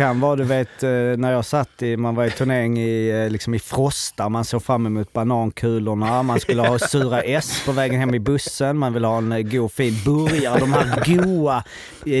[0.00, 3.30] kan vara, du vet, eh, när jag satt i, man var i turnering i, eh,
[3.30, 8.00] liksom i Frosta, man såg fram emot banankulorna, man skulle ha sura S på vägen
[8.00, 11.64] hem i bussen, man vill ha en eh, god fin burgare, de här goa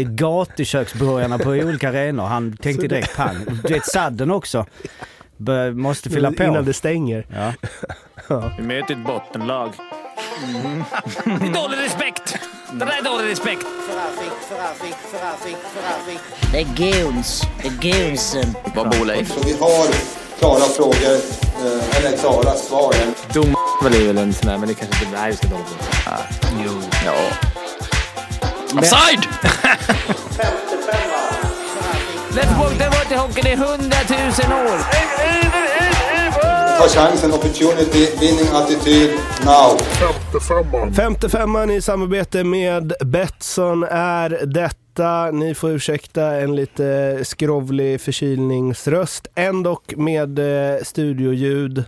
[0.04, 2.24] gatuköksburgarna på olika arenor.
[2.24, 3.36] Han tänkte direkt pang.
[3.64, 4.66] Du vet sadden också.
[5.36, 6.42] Bör, måste fylla på.
[6.42, 7.26] Innan det stänger.
[7.34, 7.52] Ja.
[8.58, 9.72] Vi möter ett bottenlag.
[11.24, 12.49] Det är dålig respekt!
[12.72, 13.66] Det där är dålig respekt.
[16.52, 17.42] Det är goons.
[17.62, 18.54] Det är goonsen.
[18.74, 19.34] Vad bor Leif?
[19.34, 19.86] Så vi har
[20.38, 21.14] klara frågor,
[21.64, 22.94] eh, eller klara svar.
[23.32, 25.20] Dom är väl en sån där, men det kanske inte...
[25.20, 26.22] Nej, vi ska inte hålla på.
[26.64, 26.82] Jo.
[27.06, 27.14] Ja.
[28.78, 29.28] Offside!
[32.32, 35.79] Let's det var till hockey, det är hundratusen år.
[36.80, 39.10] Ta chansen, opportunity, winning attityd,
[39.44, 39.78] now.
[40.96, 45.30] Femte femman i samarbete med Betsson är detta.
[45.30, 49.26] Ni får ursäkta en lite skrovlig förkylningsröst.
[49.34, 51.84] Ändå med eh, studioljud.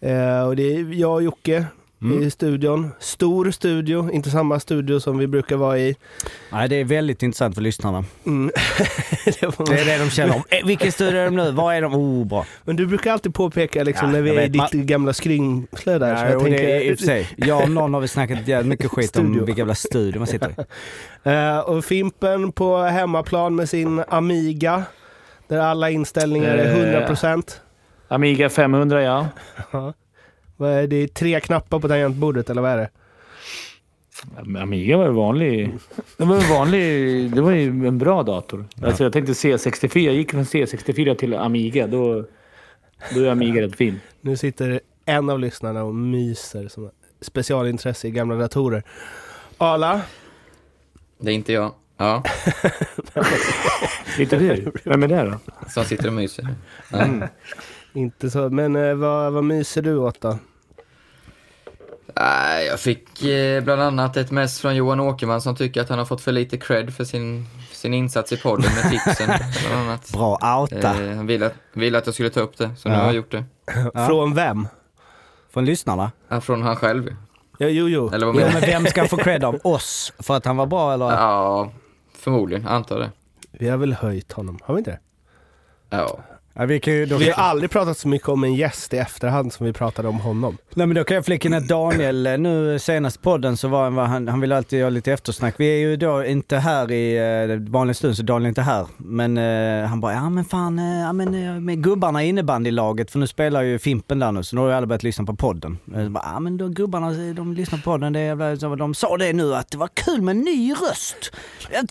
[0.00, 1.64] Eh, och det är jag och Jocke
[2.12, 2.90] i studion.
[2.98, 5.96] Stor studio, inte samma studio som vi brukar vara i.
[6.52, 8.04] Nej, det är väldigt intressant för lyssnarna.
[8.26, 8.50] Mm.
[9.40, 10.42] Det var- Det är det de känner om.
[10.48, 11.50] Eh, Vilken studio är de nu?
[11.50, 11.94] Var är de?
[11.94, 12.46] Oh, bra.
[12.64, 15.98] Men du brukar alltid påpeka liksom, Ja, när vi är i ditt man- gamla skrymsle
[15.98, 16.16] där.
[16.16, 18.00] så Ja, jag och det är, i och tänker, för sig, jag om någon har
[18.00, 20.54] vi snackat jävligt mycket skit om vilka jävla studio man sitter i.
[21.30, 24.82] Eh, och Fimpen på hemmaplan med sin Amiga.
[25.48, 27.08] Där alla inställningar är Eh.
[27.08, 27.60] 100%.
[28.08, 29.26] Amiga 500, ja.
[30.56, 31.14] Vad är det?
[31.14, 32.90] Tre knappar på tangentbordet eller vad är det?
[34.60, 35.74] Amiga var ju vanlig.
[36.16, 36.80] Det var ju vanlig.
[37.34, 38.64] Det var ju en bra dator.
[38.82, 39.98] Alltså jag tänkte C64.
[39.98, 41.86] Jag gick från C64 till Amiga.
[41.86, 42.24] Då,
[43.14, 44.00] då är Amiga rätt fin.
[44.20, 48.82] Nu sitter en av lyssnarna och myser som specialintresse i gamla datorer.
[49.58, 50.00] Arla,
[51.18, 51.72] Det är inte jag.
[51.98, 52.22] Ja,
[54.18, 54.72] Inte du?
[54.84, 55.38] Vem är det då?
[55.68, 56.48] som sitter och myser.
[56.92, 57.06] Ja.
[57.96, 58.50] Inte så.
[58.50, 60.38] Men eh, vad, vad myser du åt då?
[62.14, 65.98] Nej, Jag fick eh, bland annat ett mess från Johan Åkerman som tycker att han
[65.98, 69.26] har fått för lite cred för sin, sin insats i podden med tipsen.
[69.68, 70.12] Bland annat.
[70.12, 71.04] Bra outa.
[71.04, 72.98] Eh, han ville att, ville att jag skulle ta upp det, så nu Ja.
[73.00, 73.44] har jag gjort det.
[73.94, 74.06] Ja.
[74.06, 74.68] Från vem?
[75.52, 76.12] Från lyssnarna.
[76.28, 77.16] Ja, från han själv.
[77.58, 78.10] Ja, jo, jo.
[78.12, 78.66] Eller vad Jo, menar men du?
[78.66, 80.12] vem ska få cred av oss?
[80.18, 81.06] För att han var bra eller?
[81.10, 81.70] Ja,
[82.18, 82.66] förmodligen.
[82.68, 83.10] Antar det.
[83.52, 84.98] Vi har väl höjt honom, har vi inte det?
[85.90, 86.18] Ja.
[86.58, 88.96] Ja, vi kan ju, då, Vi har aldrig pratat så mycket om en gäst i
[88.96, 90.58] efterhand som vi pratade om honom.
[90.74, 93.84] Nej men då kan jag flika in att Daniel, eh, nu senast podden så var
[93.84, 95.54] han, han, han ville alltid göra lite eftersnack.
[95.58, 97.16] Vi är ju då inte här i
[97.50, 98.86] eh, vanlig stund så Daniel är inte här.
[98.96, 103.10] Men eh, han bara, ja men fan, eh, ja, men, eh, med gubbarna i innebandylaget,
[103.10, 105.36] för nu spelar ju Fimpen där nu så nu har ju alla börjat lyssna på
[105.36, 105.78] podden.
[105.94, 108.94] Eh, så bara, ja men då gubbarna, de lyssnar på podden, det är, så de
[108.94, 111.32] sa det nu att det var kul med en ny röst.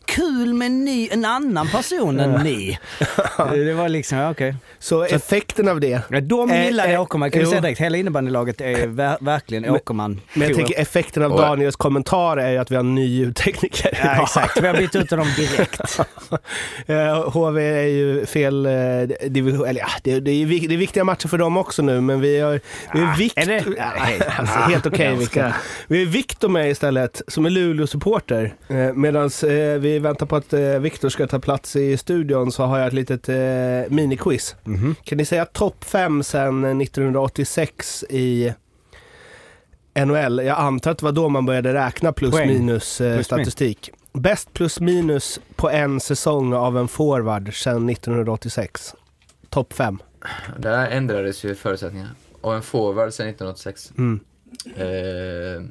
[0.05, 2.79] Kul med en, ny, en annan person än ni.
[3.51, 4.54] Det var liksom, ja okej.
[4.79, 6.01] Så, effekten av det.
[6.09, 7.81] Ja, de Eh, gillar eh, Åkerman, kan vi säga direkt.
[7.81, 10.21] Hela innebandylaget är ver- verkligen Men- Åkerman.
[10.33, 13.99] Men jag tänker effekten av Daniels kommentar är ju att vi har en ny ljudtekniker
[14.03, 14.61] Ja, exakt.
[14.61, 15.81] Vi har bytt ut dem direkt.
[16.87, 18.71] Eh, HV är ju fel eh,
[19.29, 22.21] division, eller ja, det, det, är, det är viktiga matcher för dem också nu, men
[22.21, 22.59] vi har,
[22.93, 23.63] vi har Vikt, är det?
[23.77, 23.91] Ja,
[24.37, 25.53] alltså, helt okej Viktor.
[25.87, 28.53] Vi har Viktor med istället, som är Luleå-supporter.
[28.67, 29.49] Eh, Medan eh,
[29.79, 32.93] vi väntar på att eh, Viktor ska ta plats i studion så har jag ett
[32.93, 33.35] litet eh,
[33.89, 34.44] miniquiz.
[34.63, 34.95] Mhm.
[35.03, 38.53] Kan ni säga topp fem sedan 1986 i
[40.05, 40.41] NHL?
[40.45, 42.47] Jag antar att det var då man började räkna plus Poäng.
[42.47, 43.91] minus eh, Plus statistik.
[44.13, 48.95] Bäst plus minus på en säsong av en forward sedan 1986.
[49.49, 49.99] Topp fem.
[50.59, 52.11] Där ändrades ju förutsättningarna.
[52.41, 53.91] Och en forward sedan 1986.
[53.97, 54.19] Mm.
[54.75, 55.69] Eh,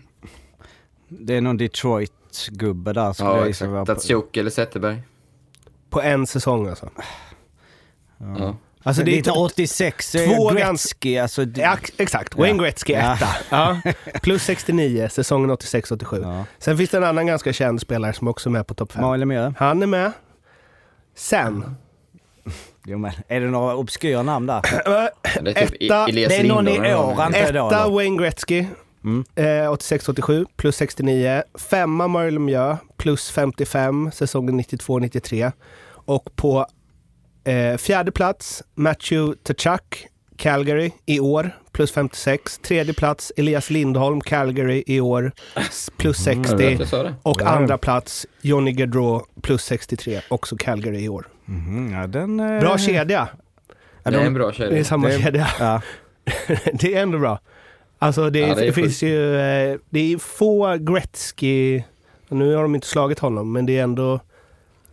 [1.08, 3.86] Det är någon Detroit-gubbe där ja, exakt.
[3.86, 5.02] Datsjuk eller Zetterberg.
[5.90, 6.90] På en säsong alltså.
[8.18, 8.56] Ja.
[8.86, 11.42] Alltså det är Lite typ- 86, eh, två Gretzky, alltså.
[11.54, 13.14] Ja, exakt, Wayne Gretzky Ja.
[13.14, 13.28] etta.
[13.50, 13.76] Ja.
[14.22, 16.20] Plus 69, säsongen 86-87.
[16.22, 16.44] Ja.
[16.58, 19.02] Sen finns det en annan ganska känd spelare som också är med på topp fem.
[19.02, 19.52] Malin Mjö.
[19.58, 20.12] Han är med.
[21.16, 21.76] Sen.
[22.86, 24.60] Jo, men är det några obskyra namn där?
[25.42, 27.20] Det är typ Etta- det är någon i år, någon.
[27.20, 27.88] antar jag då, Etta?
[27.88, 28.66] Wayne Gretzky.
[29.04, 29.24] Mm.
[29.34, 31.42] Eh, 86-87 plus 69.
[31.58, 35.52] Femma Mario Lemieux plus 55 säsongen 92-93.
[36.06, 36.66] Och på
[37.44, 40.06] eh, fjärde plats Matthew Tkachuk,
[40.36, 42.58] Calgary i år plus 56.
[42.58, 45.32] Tredje plats Elias Lindholm, Calgary i år
[45.96, 46.66] plus Jag vet 60.
[46.74, 47.14] att jag sa det.
[47.22, 47.46] Och Ja.
[47.48, 51.26] andra plats Johnny Gaudreau plus 63, också Calgary i år.
[51.44, 53.28] Mhm, ja, den, eh, Bra kedja.
[54.02, 54.84] Ja, Det är de- en bra Det är kedja.
[54.84, 55.48] samma Det är- kedja.
[55.60, 55.80] Ja.
[56.72, 57.40] det är ändå bra.
[57.98, 61.82] Alltså det, Ja, det är finns ju, eh, det är få Gretzky,
[62.28, 64.20] nu har de inte slagit honom, men det är ändå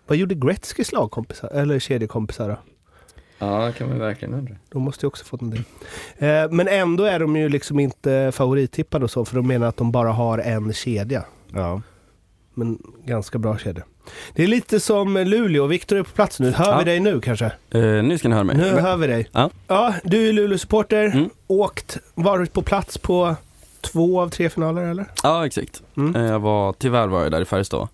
[0.07, 2.57] Vad gjorde Gretzkys lagkompisar, eller kedjekompisar då?
[3.39, 4.55] Ja, det kan man verkligen undra.
[4.69, 5.63] De måste ju också fått en del.
[6.17, 9.77] Eh, men ändå är de ju liksom inte favorittippade och så, för de menar att
[9.77, 11.23] de bara har en kedja.
[11.53, 11.81] Ja.
[12.53, 13.83] Men ganska bra kedja.
[14.33, 15.65] Det är lite som Luleå.
[15.67, 16.51] Viktor är på plats nu.
[16.51, 16.77] Hör Ja.
[16.77, 17.45] vi dig nu kanske?
[17.45, 18.57] Eh, nu ska ni höra mig.
[18.57, 19.29] Nu Men- hör vi dig.
[19.31, 19.49] Ja.
[19.67, 21.05] ja du är Luleå-supporter.
[21.05, 21.29] Mm.
[21.47, 23.35] Åkt, varit på plats på
[23.81, 25.05] två av tre finaler eller?
[25.23, 25.81] Ja, exakt.
[25.97, 26.15] Mm.
[26.15, 27.87] Eh, Jag var, tyvärr var jag där i Färjestad.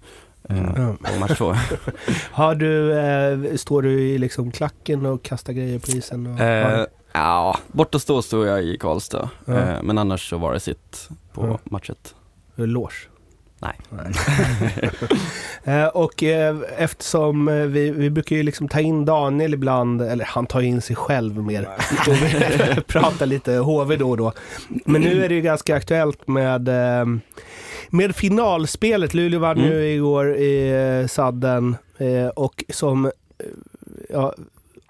[0.47, 1.55] På match två.
[2.31, 6.27] Har du, eh, står du i liksom klacken och kastar grejer på isen?
[6.27, 9.29] Och, Eh, ja, borta stå stod jag i Karlstad.
[9.45, 9.53] Ja.
[9.57, 11.59] Eh, men annars så var det sitt på Ja.
[11.63, 12.15] matchet.
[12.55, 12.94] Loge?
[13.59, 13.75] Nej.
[15.63, 20.25] Eh, och eh, eftersom eh, vi, vi brukar ju liksom ta in Daniel ibland, eller
[20.25, 21.67] han tar in sig själv mer,
[22.07, 24.33] och pratar lite HV då och då.
[24.85, 26.69] Men nu är det ju ganska aktuellt med,
[27.89, 29.13] med finalspelet.
[29.13, 29.69] Luleå vann Mm.
[29.72, 30.69] ju igår i
[31.01, 33.12] eh, sadden eh, och som eh,
[34.10, 34.34] ja,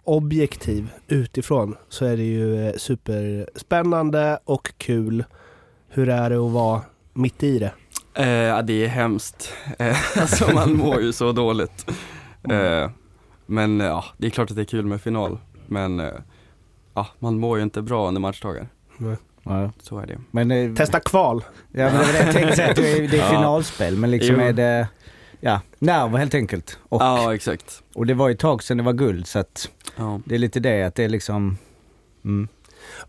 [0.03, 5.23] objektiv utifrån så är det ju superspännande och kul.
[5.89, 6.81] Hur är det att vara
[7.13, 7.71] mitt i det?
[8.23, 9.53] Eh, det är hemskt.
[9.79, 11.85] Eh, alltså man mår ju så dåligt.
[12.49, 12.89] Eh,
[13.45, 15.39] men ja, det är klart att det är kul med final.
[15.67, 16.01] Men
[16.93, 18.67] ja, man mår ju inte bra under matchdagar.
[19.49, 19.71] Ja.
[19.81, 20.17] Så är det.
[20.31, 21.43] Men, eh, Testa kval.
[21.71, 23.29] ja, men det var det jag tänkte säga, att det är, det är Ja.
[23.29, 24.41] finalspel, men liksom Jo.
[24.41, 24.87] är det,
[25.39, 26.77] ja, nerver helt enkelt.
[26.89, 27.83] Och, Ja, exakt.
[27.95, 30.19] och det var ju ett tag sedan det var guld, så att Ja.
[30.25, 31.57] det är lite det, att det är liksom,
[32.25, 32.47] mm.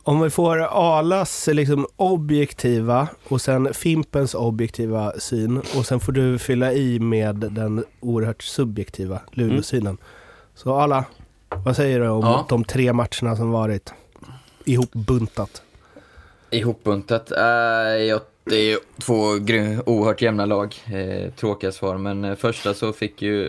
[0.02, 6.38] Om vi får Alas liksom objektiva och sen Fimpens objektiva syn och sen får du
[6.38, 9.99] fylla i med den oerhört subjektiva Luleå-synen.
[10.55, 11.05] Så Ala,
[11.64, 12.46] vad säger du om Ja.
[12.49, 13.93] de tre matcherna som varit
[14.64, 15.62] ihopbuntat?
[16.50, 17.32] Ihopbuntat.
[17.32, 17.42] Äh,
[18.04, 19.14] jag, det är ju två
[19.86, 20.74] oerhört jämna lag.
[20.86, 23.44] Eh, tråkiga svar, men eh, första så fick ju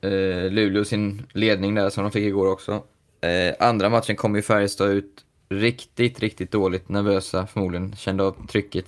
[0.00, 2.82] eh, Luleå sin ledning där som de fick igår också.
[3.20, 8.86] Eh, andra matchen kom ju Färjestad ut riktigt, riktigt dåligt, nervösa förmodligen, kände av trycket.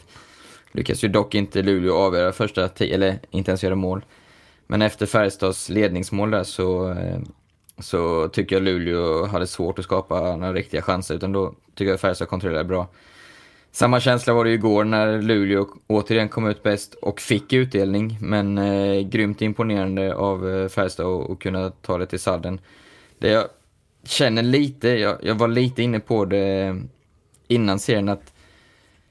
[0.73, 4.05] Lyckas ju dock inte Luleå avgöra första eller inte ens göra mål.
[4.67, 7.19] Men efter Färjestads ledningsmål där så, eh,
[7.79, 12.01] så tycker jag Luleå hade svårt att skapa några riktiga chanser, utan då tycker jag
[12.01, 12.89] Färjestad kontrollerade bra.
[13.75, 18.19] Samma känsla var det ju igår när Luleå återigen kom ut bäst och fick utdelning,
[18.21, 22.61] men eh, grymt imponerande av eh, Färjestad att att kunna ta det till sadden.
[23.19, 23.45] Det jag
[24.05, 26.77] känner lite, jag, jag var lite inne på det
[27.49, 28.33] innan serien att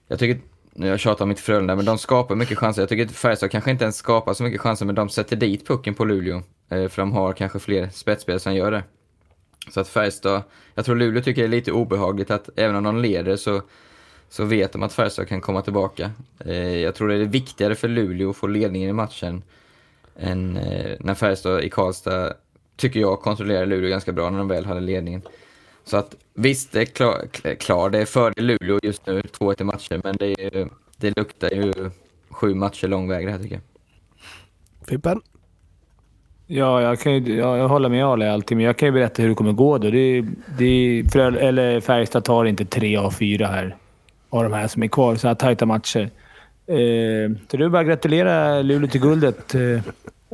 [0.08, 0.42] jag tycker,
[0.74, 2.82] nu jag tjatar om mitt Frölunda, men de skapar mycket chanser.
[2.82, 5.68] Jag tycker att Färjestad kanske inte ens skapar så mycket chanser, men de sätter dit
[5.68, 6.42] pucken på Luleå.
[6.70, 8.84] Eh, för de har kanske fler spetsspelare som gör det.
[9.70, 10.44] Så att Färjestad,
[10.76, 13.62] jag tror Luleå tycker det är lite obehagligt att även om de leder så,
[14.34, 16.12] så vet de att Färjestad kan komma tillbaka.
[16.46, 19.44] Eh, jag tror det är viktigare för Luleå att få ledningen i matchen
[20.20, 22.34] än eh, när Färjestad i Karlstad,
[22.78, 25.22] tycker jag, kontrollerar Luleå ganska bra när de väl hade ledningen.
[25.84, 27.28] Så att visst, det är klar,
[27.60, 31.18] klar det är fördel Luleå just nu, 2-1 i matcher, men det, är, ju- det
[31.18, 31.74] luktar ju
[32.30, 33.64] sju matcher lång väg det här tycker jag.
[34.88, 35.22] Fimpen?
[36.48, 39.22] Ja, jag, kan ju, ja, jag håller med Ale alltid, men jag kan ju berätta
[39.22, 39.90] hur det kommer gå då.
[39.90, 40.26] Det,
[40.58, 43.78] det, Fröl, eller Färjestad tar inte tre av fyra här.
[44.34, 45.16] Av de här som är kvar.
[45.16, 46.10] Så här tajta matcher.
[46.68, 49.56] Eh, så det är bara att gratulera Luleå till guldet.
[49.56, 49.82] Eh,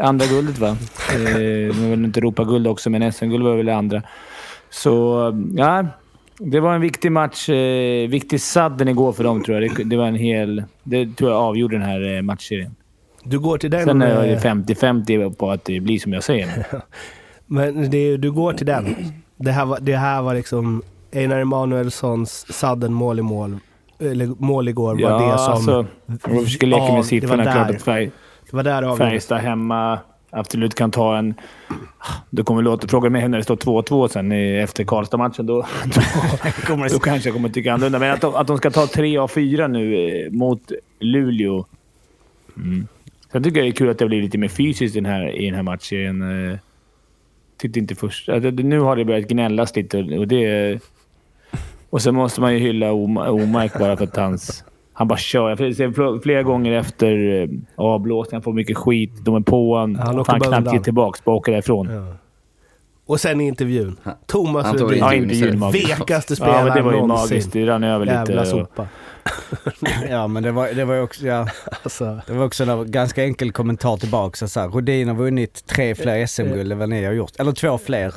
[0.01, 0.77] andra guldet va?
[1.13, 4.01] Eh, vill inte ropa guld också, men SM-guld var väl det andra.
[4.69, 5.23] Så
[5.57, 5.85] ja,
[6.37, 7.49] det var en viktig match.
[7.49, 9.75] Eh, viktig sadden igår för dem tror jag.
[9.75, 10.63] Det, det var en hel...
[10.83, 12.75] Det tror jag avgjorde den här eh, matchserien.
[13.23, 13.85] Du går till den...
[13.85, 16.65] Sen är jag 50-50 på att det blir som jag säger.
[17.45, 18.95] Men det, du går till den.
[19.37, 23.59] Det här var, det här var liksom Einar Emanuelssons sadden mål i mål.
[23.99, 25.53] Eller mål igår var det som...
[25.53, 25.87] alltså, om
[26.35, 27.43] jag försöker leka Ja, det var med siffrorna.
[27.43, 28.11] Klart att Färg,
[28.49, 28.95] det var där.
[28.95, 31.33] Färjestad hemma absolut kan ta en...
[32.29, 32.87] Du kommer låta...
[32.87, 35.45] Fråga mig när det står 2-2 sen efter Karlstad-matchen.
[35.45, 35.53] Då,
[36.67, 37.99] då, då kanske jag kommer tycka annorlunda.
[37.99, 41.65] Men att de, att de ska ta tre av fyra nu eh, mot Luleå.
[42.57, 42.87] Mm.
[43.31, 45.41] Sen tycker jag det är kul att det blir lite mer fysiskt i den här,
[45.41, 46.49] i den här matchen.
[46.51, 46.57] Eh,
[47.57, 48.25] Tyckte inte först...
[48.27, 50.79] det- Nu har det börjat gnällas lite och det...
[51.89, 54.63] Och sen måste man ju hylla Oma- Omark bara för att hans...
[54.93, 55.49] Han bara kör.
[55.49, 58.35] Jag ser fl- flera gånger efter eh, avblåsning.
[58.35, 59.11] Han får mycket skit.
[59.25, 59.95] De är på honom.
[59.95, 61.19] Han kan bara knappt ge tillbaka.
[61.25, 61.89] Bara åker därifrån.
[61.89, 62.15] Ja.
[63.05, 63.97] Och sen intervjun.
[64.27, 64.97] Thomas Han Rudin.
[64.99, 65.71] Ja, intervjun.
[65.71, 67.29] Vekaste Ja, men spelaren det var ju någonsin.
[67.35, 67.53] magiskt.
[67.53, 68.55] Det rann över Jävla lite.
[68.55, 68.87] Och, sopa.
[70.09, 71.47] ja men det var, det var ju också, ja,
[71.83, 74.47] Alltså, det var också en ganska enkel kommentar tillbaka.
[74.47, 77.31] Så här, Rodin har vunnit tre fler SM-guld än vad ni har gjort.
[77.39, 78.13] Eller två fler.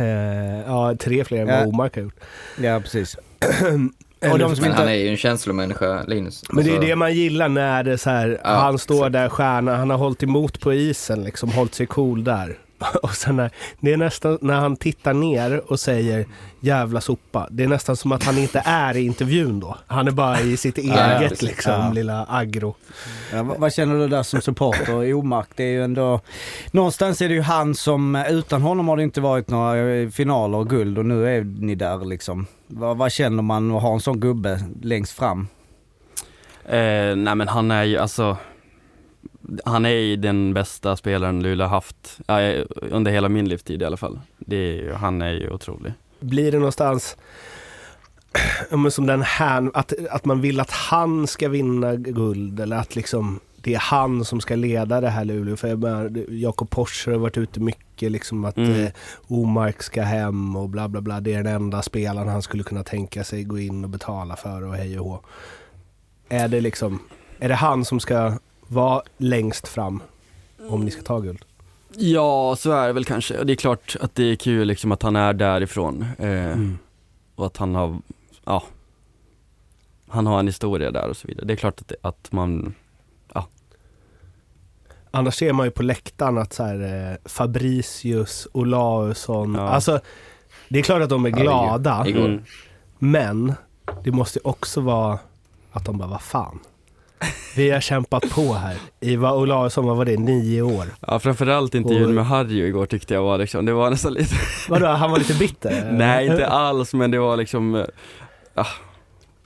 [0.00, 1.66] Eh, ja, tre fler än vad Ja.
[1.66, 2.20] Omark har gjort.
[2.62, 3.16] Ja precis.
[4.32, 5.02] Och de som Men han är inte...
[5.04, 6.42] ju en känslomänniska, Linus.
[6.50, 9.12] Men det är det man gillar när det är så här, Ja, han står exakt.
[9.12, 12.58] där stjärna, han har hållit emot på isen, liksom hållit sig cool där.
[13.02, 16.26] Och sen när, det är nästan när han tittar ner och säger
[16.60, 17.48] jävla sopa.
[17.50, 19.76] Det är nästan som att han inte är i intervjun då.
[19.86, 21.92] Han är bara i sitt eget liksom, Ja.
[21.92, 22.74] lilla aggro.
[23.32, 25.48] Ja, vad, vad känner du där som supporter i Omark?
[25.54, 26.20] Det är ju ändå...
[26.70, 28.16] Någonstans är det ju han som...
[28.30, 31.74] Utan honom har det inte varit några eh, finaler och guld och nu är ni
[31.74, 32.46] där liksom.
[32.66, 35.48] Vad, vad känner man att ha en sån gubbe längst fram?
[36.64, 38.36] Eh, nej men han är ju alltså
[39.64, 42.18] Han är den bästa spelaren Luleå haft,
[42.80, 44.20] under hela min livstid i alla fall.
[44.38, 45.92] Det är, ju- han är ju otrolig.
[46.20, 47.16] Blir det någonstans
[48.70, 52.96] men som den här, att, att man vill att han ska vinna guld eller att
[52.96, 55.56] liksom det är han som ska leda det här Luleå.
[55.56, 58.84] För jag menar, Jakob Porsche har varit ute mycket liksom att Mm.
[58.84, 58.92] eh,
[59.28, 61.20] Omark ska hem och bla bla bla.
[61.20, 64.62] Det är den enda spelaren han skulle kunna tänka sig gå in och betala för
[64.64, 65.20] och hej och hå.
[66.28, 66.98] Är det liksom,
[67.38, 68.32] är det han som ska
[68.72, 70.02] vara längst fram
[70.68, 71.44] om ni ska ta guld?
[71.96, 73.38] Ja, så är det väl kanske.
[73.38, 76.06] Och det är klart att det är kul liksom att han är därifrån.
[76.18, 76.56] Eh,
[77.34, 77.98] Och att han har,
[78.44, 78.62] ja,
[80.08, 81.46] han har en historia där och så vidare.
[81.46, 82.74] Det är klart att, det, att man,
[85.14, 89.60] Annars ser man ju på läktaren att så här, eh, Fabricius, Olausson, Ja.
[89.68, 90.00] alltså
[90.68, 91.40] det är klart att de är Ja, det
[91.90, 92.04] är glada.
[92.24, 92.42] Mm.
[92.98, 93.54] men
[94.04, 95.18] det måste också vara
[95.72, 96.58] att de bara, vad fan.
[97.56, 100.86] Vi har kämpat på här i vad Olausson, vad var det, nio år?
[101.00, 104.34] ja framförallt intervjun Och- med Harry igår tyckte jag var liksom, det var nästan lite,
[104.68, 105.92] Vadå, han var lite bitter?
[105.92, 107.74] nej inte alls men det var liksom,
[108.54, 108.66] eh,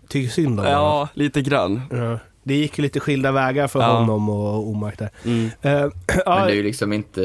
[0.08, 0.72] Tycker synd om honom.
[0.72, 1.82] ja lite grann.
[1.90, 2.18] Ja.
[2.42, 3.86] Det gick ju lite skilda vägar för Ja.
[3.98, 5.10] honom och Omark där.
[5.24, 5.44] Mm.
[5.62, 7.20] Eh, Men ja, det är ju liksom inte,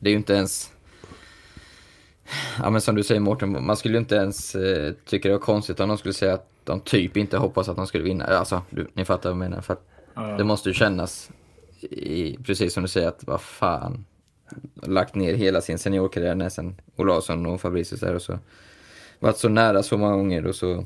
[0.00, 0.70] det är ju inte ens...
[2.62, 5.40] Ja men som du säger Mårten, man skulle ju inte ens eh, tycka det var
[5.40, 8.24] konstigt om de skulle säga att de typ inte hoppas att de skulle vinna.
[8.24, 9.62] Alltså, du, ni fattar vad jag menar.
[9.62, 9.88] För att
[10.38, 11.30] det måste ju kännas,
[11.90, 14.04] i, precis som du säger, att vad fan.
[14.82, 18.38] Lagt ner hela sin seniorkarriär nästan, Olausson och Fabricius där och så.
[19.18, 20.84] Varit så nära så många gånger och så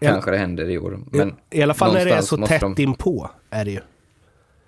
[0.00, 0.10] Ja.
[0.10, 1.00] kanske det händer i år.
[1.12, 3.70] Men I alla fall när det är någonstans så måste tätt de- inpå, är det
[3.70, 3.80] ju.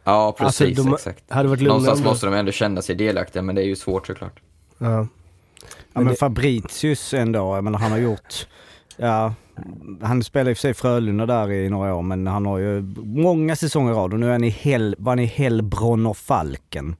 [0.05, 0.85] Ja, Alltså, precis.
[0.85, 1.25] de exakt.
[1.31, 4.41] hade varit Någonstans måste de ändå känna sig delaktiga, men det är ju svårt såklart.
[4.79, 4.87] Ja.
[4.91, 4.99] Ja,
[5.93, 8.47] Men men det- Fabricius ändå, jag menar han har gjort...
[8.97, 9.35] Ja,
[10.03, 12.83] han spelade i och för sig Frölunda där i några år men han har ju
[13.05, 16.17] många säsonger i rad och nu är han i Hell, var han i Hellbronn och
[16.17, 16.97] Falken.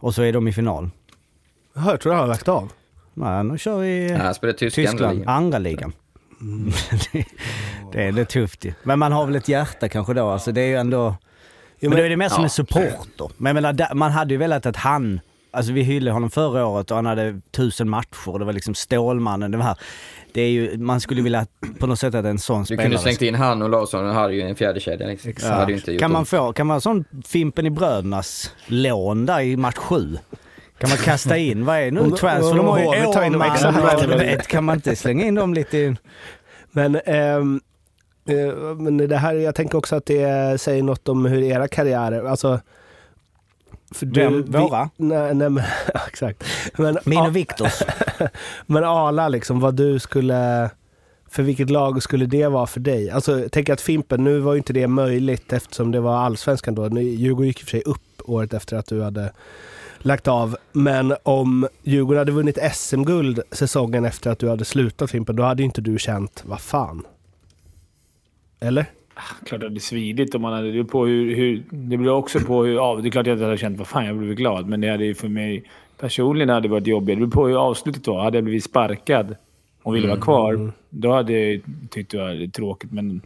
[0.00, 0.90] Och så är de i final.
[1.74, 2.72] Jaha, jag tror han har lagt av.
[3.14, 4.10] Nej, han kör i...
[4.10, 5.28] Ja, han spelar andra Tyskland, ligan.
[5.28, 5.92] andra ligan.
[7.12, 7.24] det,
[7.92, 8.72] det är lite tufft ju.
[8.82, 10.28] Men man har väl ett hjärta kanske då.
[10.28, 11.14] Alltså det är ju ändå...
[11.80, 12.44] Jo, men då är det mer som ja.
[12.44, 13.30] en supporter.
[13.36, 15.20] Men menar, man hade ju velat att han...
[15.50, 18.38] Alltså vi hyllade honom förra året och han hade tusen matcher.
[18.38, 19.50] Det var liksom Stålmannen.
[19.50, 19.78] Det, var här.
[20.32, 21.46] Det är ju, man skulle vilja
[21.78, 22.84] på något sätt att en sån Du spelare...
[22.84, 25.30] kunde slängt in han och Larsson och hade ju en fjärde kedja liksom.
[25.30, 25.54] Exakt.
[25.54, 29.26] Hade ju inte gjort kan man få, kan man ha sån Fimpen i Brödernas lån
[29.26, 30.18] där i match sju?
[30.78, 32.56] Kan man kasta in, vad är nu transfer?
[32.56, 35.96] De har ju du vet, kan man inte slänga in dem lite i...
[36.70, 37.60] Men, ehm,
[38.28, 42.24] eh, men det här, jag tänker också att det säger något om hur era karriärer,
[42.24, 42.60] alltså...
[43.90, 44.44] För Vem?
[44.44, 44.90] Våra?
[44.96, 45.64] Nej, nej men
[46.08, 46.44] exakt.
[46.76, 47.82] Men, Min och Viktors.
[48.66, 50.70] men Ala, liksom vad du skulle...
[51.30, 53.10] För vilket lag skulle det vara för dig?
[53.10, 57.00] Alltså, tänker att Fimpen, nu var ju inte det möjligt eftersom det var allsvenskan då.
[57.00, 59.32] Djurgården gick i och för sig upp året efter att du hade
[59.98, 60.56] lagt av.
[60.72, 65.62] Men om Djurgården hade vunnit SM-guld säsongen efter att du hade slutat Fimpen, då hade
[65.62, 67.06] ju inte du känt, vad fan.
[68.60, 68.86] Eller?
[69.44, 70.84] Klart att det är svidigt om man hade...
[70.84, 71.62] På hur, hur...
[71.70, 72.74] Det beror också på hur...
[72.74, 74.66] Ja, det är klart att jag hade känt vad fan, jag blev glad.
[74.66, 75.64] Men det hade ju för mig
[76.00, 77.16] personligen hade varit jobbigt.
[77.16, 78.22] Det beror på hur avslutet var.
[78.22, 79.36] Hade jag blivit sparkad
[79.82, 81.60] och ville vara kvar, då hade jag
[81.90, 82.92] tyckt det var tråkigt.
[82.92, 83.20] Men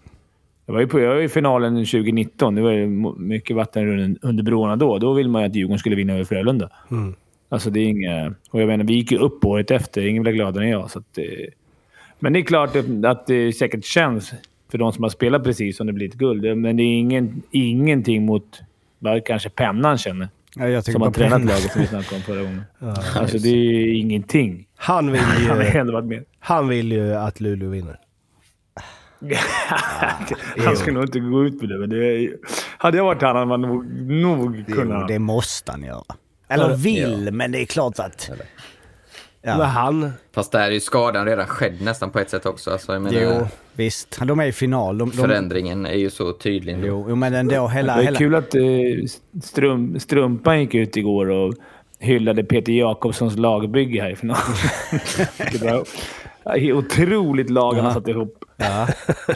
[0.66, 2.54] jag var ju, på, jag var i finalen 2019.
[2.54, 2.86] Det var ju
[3.18, 4.98] mycket vatten under- broarna då.
[4.98, 6.70] Då ville man ju att Djurgården skulle vinna över Frölunda.
[7.48, 8.34] Alltså det är inga...
[8.50, 10.06] Och jag menar, vi gick ju upp året efter.
[10.06, 10.90] Ingen blev gladare än jag.
[10.90, 11.24] Så att, eh,
[12.18, 14.32] men det är klart att det säkert känns
[14.72, 16.56] för de som har spelat precis som det blir ett guld.
[16.58, 18.60] Men det är ingen, ingenting mot
[18.98, 20.28] vad kanske pennan känner.
[20.56, 22.62] Ja, jag Som har tränat laget som vi snackade om förra gången.
[23.16, 24.66] Alltså det är ingenting.
[24.76, 26.24] Han vill Han ju, ändå varit med.
[26.38, 27.98] han vill ju att Luleå vinner.
[30.58, 32.36] Han skulle nog inte gå ut med det, men det är, ju-
[32.78, 35.08] hade jag varit han hade man nog, nog Jo, kunnat...
[35.08, 36.02] det måste han göra.
[36.48, 38.30] Eller vill, men det är klart att...
[38.30, 38.38] Men
[39.44, 39.52] Ja.
[39.64, 42.70] han, Fast där är ju skadan redan skedd nästan på ett sätt också.
[42.70, 44.18] Alltså, jag menar, Jo, visst.
[44.24, 44.98] De är i final.
[44.98, 46.78] De, de, förändringen är ju så tydlig.
[46.78, 46.86] nu.
[46.86, 47.94] jo, jo, men ändå hela...
[47.96, 48.62] Det är hela kul att eh,
[49.42, 51.54] strum, Strumpan gick ut igår och
[51.98, 54.42] hyllade Peter Jakobssons lagbygge här i finalen.
[56.44, 57.94] Det otroligt lag han har Ja.
[57.94, 58.44] satt ihop.
[58.56, 58.88] Ja.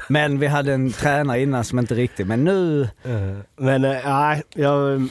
[0.08, 2.82] Men vi hade en tränare innan som inte riktigt, men nu...
[2.82, 5.08] Eh, Men eh, nej, jag...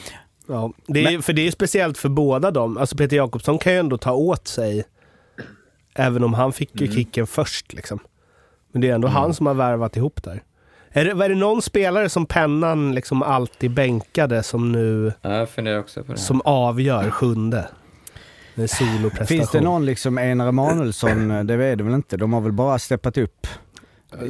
[0.48, 2.76] Ja, det är, för det är speciellt för båda dem.
[2.78, 4.84] Alltså Peter Jakobsson kan ju ändå ta åt sig,
[5.94, 7.72] även om han fick ju kicken först.
[7.72, 7.98] Liksom.
[8.72, 10.42] Men det är ändå han som har värvat ihop där.
[10.90, 15.48] Är det, är det någon spelare som pennan liksom alltid bänkade som nu Ja, jag
[15.50, 16.18] funderar också på det.
[16.18, 17.68] som avgör sjunde?
[18.54, 19.26] En soloprestation.
[19.26, 21.28] Finns det någon liksom Einar Emanuelsson?
[21.28, 22.16] Det är det väl inte?
[22.16, 23.46] De har väl bara steppat upp.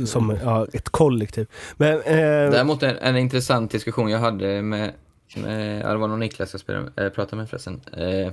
[0.06, 1.46] Som ja, ett kollektiv.
[1.76, 2.16] Men, eh,
[2.50, 4.92] Däremot en, en intressant diskussion jag hade med,
[5.37, 7.80] eh, ja, det var nog Niklas jag spelade, eh, pratade med förresten.
[7.92, 8.33] Eh,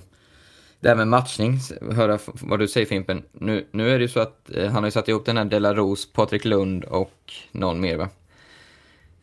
[0.79, 1.59] det här med matchning,
[1.91, 3.23] höra vad du säger Fimpen.
[3.31, 5.45] Nu, nu är det ju så att eh, han har ju satt ihop den här
[5.45, 8.09] Dela Rose, Patrik Lund och någon mer va?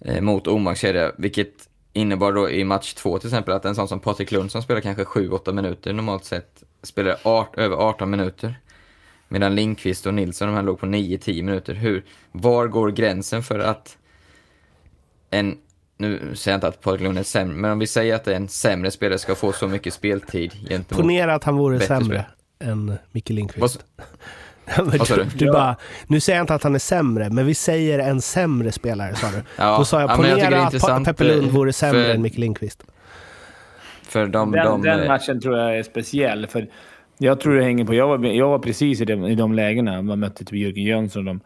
[0.01, 3.89] Eh, mot Omarks kedja, vilket innebar då i match två till exempel att en sån
[3.89, 8.61] som Patrik Lund som spelar kanske 7-8 minuter normalt sett spelar art, över 18 minuter.
[9.29, 11.75] Medan Linkvist och Nilsson de här låg på 9-10 minuter.
[11.75, 13.99] Hur, var går gränsen för att
[15.31, 15.59] en,
[16.01, 18.49] nu säger jag inte att Patrik Lund är sämre, men om vi säger att en
[18.49, 21.03] sämre spelare ska få så mycket speltid gentemot...
[21.03, 22.25] ponera att han vore Bättre sämre
[22.61, 23.85] än Micke Lindqvist.
[24.79, 25.31] Vad sa du, du?
[25.47, 25.77] du bara,
[26.07, 29.27] nu säger jag inte att han är sämre, men vi säger en sämre spelare sa
[29.31, 29.43] du.
[29.57, 32.15] Ja, Då sa jag, ja, men jag ponera att Peppe Lund eh, vore sämre för-
[32.15, 32.85] än Micke Lindqvist.
[34.03, 34.53] för de...
[34.53, 36.47] Den, de den eh, matchen tror jag är speciell.
[36.47, 36.69] För
[37.19, 37.95] jag tror det hänger på...
[37.95, 40.03] Jag var, jag var precis i de, i de lägena.
[40.03, 41.41] Man mötte typ Jörgen Jönsson och de.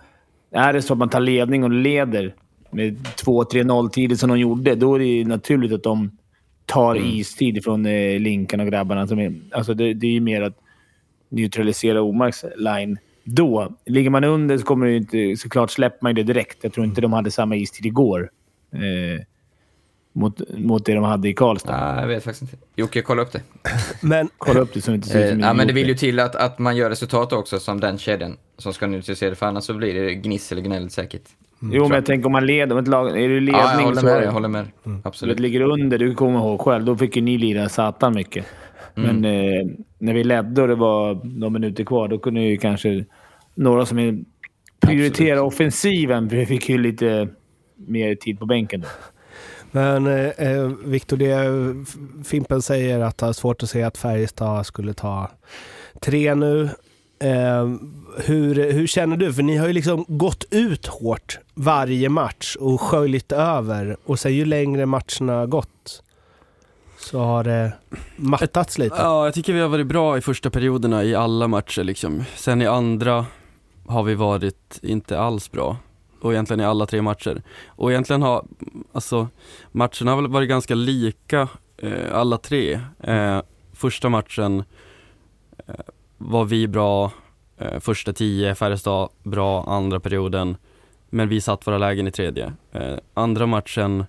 [0.58, 2.34] Är det så att man tar ledning och leder
[2.75, 6.11] med 2-3-0 tidigt som de gjorde, då är det ju naturligt att de
[6.66, 7.09] tar Mm.
[7.09, 9.07] istid från eh, Linkan och grabbarna.
[9.07, 10.59] Som är, alltså det, det är ju mer att
[11.28, 13.76] neutralisera Omarks line då.
[13.87, 15.37] Ligger man under så kommer det ju inte...
[15.43, 16.59] Såklart släpper man ju det direkt.
[16.62, 18.31] Jag tror inte de hade samma istid igår.
[18.73, 19.25] Eh,
[20.12, 21.73] mot, mot det de hade i Karlstad.
[21.73, 22.66] Ja, jag vet faktiskt inte.
[22.76, 23.43] Jocke, kolla upp det.
[24.00, 25.73] Men Kolla upp det så det inte ser ut Eh, som ja, en men det
[25.73, 29.31] vill ju till att, att man gör resultat också som den kedjan som ska neutralisera
[29.31, 31.23] det, för annars så blir det gnissel och gnäll säkert.
[31.73, 33.85] Jo, men jag tänker om man leder, om ett lag, är det ledning Ja, jag
[33.85, 34.06] håller så...
[34.06, 34.66] med dig, jag håller med.
[34.85, 35.40] Du vet, Absolut.
[35.40, 38.47] ligger under, du kommer ihåg själv, då fick ju ni lira satan mycket.
[38.97, 39.21] Mm.
[39.21, 39.66] Men eh,
[39.99, 43.04] när vi ledde och det var några minuter kvar, då kunde ju kanske
[43.54, 44.25] några som är-
[44.80, 47.28] prioriterar offensiven fick ju lite
[47.76, 48.80] mer tid på bänken.
[48.80, 48.86] Då.
[49.71, 54.67] Men eh, eh, Viktor, det Fimpen säger att det har svårt att se att Färjestad
[54.67, 55.30] skulle ta
[56.00, 56.69] tre nu.
[57.25, 57.69] Eh,
[58.25, 59.32] hur, hur känner du?
[59.32, 63.97] För ni har ju liksom gått ut hårt varje match och sköljt över.
[64.04, 66.02] Och sen ju längre matcherna har gått
[66.99, 67.73] så har det
[68.17, 68.97] mattats lite.
[68.99, 72.25] Ja, jag tycker vi har varit bra i första perioderna i alla matcher liksom.
[72.37, 73.26] Sen i andra
[73.87, 75.76] har vi varit inte alls bra.
[76.21, 77.43] Och egentligen i alla tre matcher.
[77.67, 78.45] Och egentligen har,
[78.93, 79.28] alltså,
[79.73, 82.80] matcherna har väl varit ganska lika eh, alla tre.
[83.02, 84.65] Eh, första matchen eh,
[86.19, 87.13] var vi bra,
[87.59, 90.57] eh, första tio, Färjestad bra, andra perioden.
[91.11, 92.53] Men vi satt våra lägen i tredje.
[92.73, 94.05] Eh, andra matchen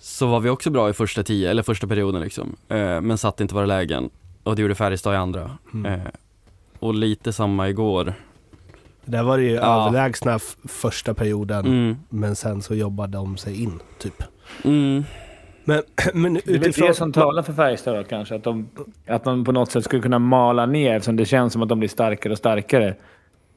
[0.00, 2.56] så var vi också bra i första tio, eller första perioden liksom.
[2.68, 4.10] Eh, men satte inte våra lägen.
[4.42, 5.50] Och det gjorde Färjestad i andra.
[5.74, 5.92] Mm.
[6.00, 6.06] Eh,
[6.78, 8.14] och lite samma igår.
[9.04, 9.82] Där var det ju Ja.
[9.88, 11.66] överlägsna första perioden.
[11.66, 11.96] Mm.
[12.08, 14.22] Men sen så jobbade de sig in, typ.
[14.64, 15.04] Mm.
[15.64, 15.82] Men,
[16.14, 16.88] men Det är väl utifrån...
[16.88, 18.34] det som talar för Färjestad då, kanske.
[18.34, 18.68] Att de,
[19.06, 21.78] att de på något sätt skulle kunna mala ner, eftersom det känns som att de
[21.78, 22.96] blir starkare och starkare.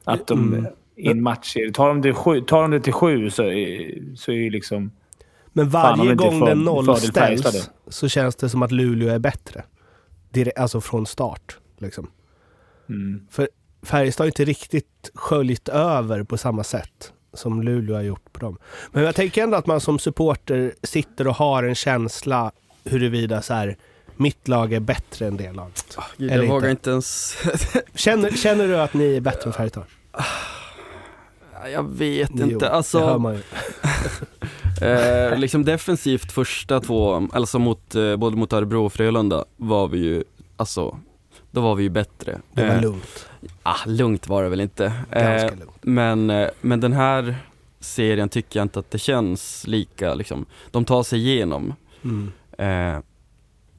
[0.04, 0.66] Att de Mm.
[0.96, 1.56] i en match...
[1.74, 4.90] Tar de det, sju, tar de det till sju så är, så är ju liksom...
[5.52, 9.62] Men varje är gång för- den nollställs så känns det som att Luleå är bättre.
[10.32, 11.58] Dire- alltså från start.
[11.78, 12.10] Liksom.
[12.88, 13.26] Mm.
[13.30, 13.48] För
[13.82, 18.58] Färjestad har inte riktigt sköljt över på samma sätt som Luleå har gjort på dem.
[18.92, 22.52] Men jag tänker ändå att man som supporter sitter och har en känsla
[22.84, 23.76] huruvida så här,
[24.16, 25.98] mitt lag är bättre än det laget.
[26.16, 26.90] Gud, Eller jag vågar inte.
[26.90, 27.36] ens...
[27.94, 29.84] Känner, känner du att ni är bättre än Färjestad?
[31.72, 32.54] jag vet Jo, inte.
[32.64, 33.42] det hör Alltså, man ju.
[34.88, 39.98] eh, liksom defensivt första två, alltså mot, eh, både mot Örebro och Frölunda var vi
[39.98, 40.24] ju,
[40.56, 40.98] alltså,
[41.50, 42.38] då var vi ju bättre.
[42.52, 43.27] Det var Eh, lugnt.
[43.62, 44.92] Ah, lugnt var det väl inte.
[45.12, 45.76] Ganska Eh, lugnt.
[45.80, 47.36] men, eh, men den här
[47.80, 50.46] serien tycker jag inte att det känns lika liksom.
[50.70, 51.74] De tar sig igenom.
[52.04, 52.32] Mm.
[52.58, 53.00] Eh,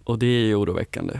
[0.03, 1.19] och det är ju oroväckande.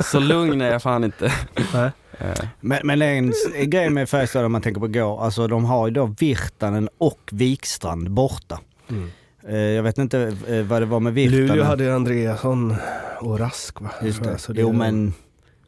[0.00, 1.32] Så lugn är jag fan inte.
[2.18, 3.32] Eh, Men, men en,
[3.70, 7.20] grej med Färjestad om man tänker på igår, alltså de har ju då Virtanen och
[7.32, 8.60] Wikstrand borta.
[8.88, 9.10] Mm.
[9.48, 10.36] Eh, jag vet inte
[10.68, 11.46] vad det var med Virtanen.
[11.46, 12.74] Luleå hade Andreasson
[13.20, 13.90] och Rask va?
[14.02, 14.38] Just det.
[14.38, 15.14] Så Jo men,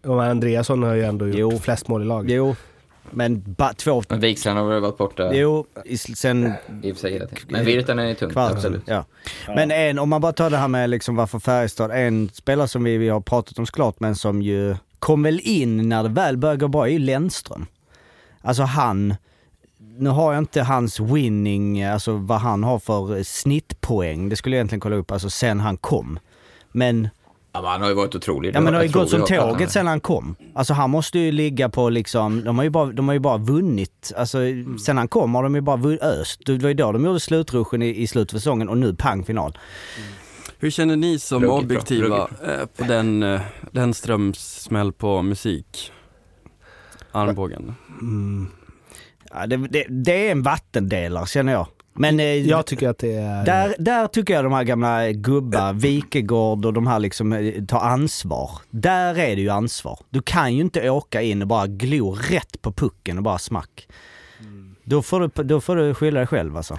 [0.02, 1.58] Men Andreasson har ju ändå gjort Jo.
[1.58, 2.32] flest mål i laget.
[2.32, 2.56] jo.
[3.14, 7.00] Men ba, två, Men Wikstrand har väl varit borta jo, i- sen i och för
[7.00, 7.44] sig hela tiden.
[7.48, 8.52] Men Virtanen är tungt, kvart.
[8.52, 8.82] absolut.
[8.86, 9.04] Ja.
[9.48, 12.84] Men en, om man bara tar det här med liksom varför Färjestad, en spelare som
[12.84, 16.36] vi, vi har pratat om såklart, men som ju kom väl in när det väl
[16.36, 17.66] började gå bra, är ju Lennström.
[18.40, 19.14] Alltså han,
[19.98, 24.28] nu har jag inte hans winning, alltså vad han har för snittpoäng.
[24.28, 26.18] Det skulle jag egentligen kolla upp, alltså sen han kom.
[26.72, 27.08] Men,
[27.54, 28.54] Ja, men han har ju varit otrolig.
[28.54, 30.36] ja men det har ju gått som tåget sen han kom.
[30.54, 33.38] Alltså han måste ju ligga på liksom, de har ju bara, de har ju bara
[33.38, 34.12] vunnit.
[34.16, 34.38] Alltså
[34.84, 36.40] sen han kom har de ju bara öst.
[36.46, 39.24] Det var ju då de gjorde slutruschen i, i slutet av säsongen och nu pang
[39.24, 39.58] final.
[40.58, 45.92] Hur känner ni som Ruggigt bra, objektiva eh, på den, eh, den strömsmäll på musik?
[47.12, 47.74] Armbågen.
[48.00, 48.48] Mm.
[49.32, 51.66] Ja, det, det, det är en vattendelare känner jag.
[51.94, 53.44] Men eh, Jag tycker att det är...
[53.44, 57.80] Där, där tycker jag de här gamla gubbar, Wikegård och de här liksom eh, tar
[57.80, 58.50] ansvar.
[58.70, 59.98] Där är det ju ansvar.
[60.10, 63.88] Du kan ju inte åka in och bara glo rätt på pucken och bara smack.
[64.84, 66.78] Då får du, då får du skylla dig själv alltså.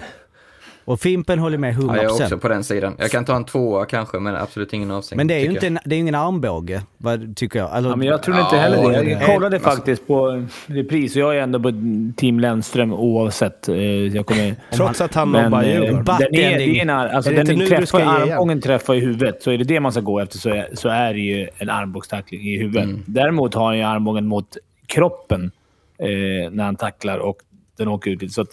[0.84, 1.86] Och Fimpen håller med 100%.
[1.88, 2.94] Ja, jag är också på den sidan.
[2.98, 5.16] Jag kan ta en tvåa kanske, men absolut ingen avstängning.
[5.18, 7.70] men det är ju inte en, det är ingen armbåge, vad, tycker jag.
[7.70, 9.02] Alltså, Ja, men jag tror inte Ja, heller det.
[9.04, 11.72] det- Jag kollade alltså- faktiskt på repris och jag är ändå på
[12.16, 13.68] team Lennström oavsett.
[13.68, 16.04] Eh, Jag kommer, Trots att han men, nobbar eh, Djurgården.
[16.04, 19.58] Den, är, det är alltså, Är det den träffar, armbågen träffar i huvudet, så är
[19.58, 22.58] det det man ska gå efter så är, så är det ju en armbågstackling i
[22.58, 22.84] huvudet.
[22.84, 23.02] Mm.
[23.06, 25.50] Däremot har han ju armbågen mot kroppen
[25.98, 27.36] eh, när han tacklar och
[27.78, 28.34] den åker ut lite.
[28.34, 28.48] Så att,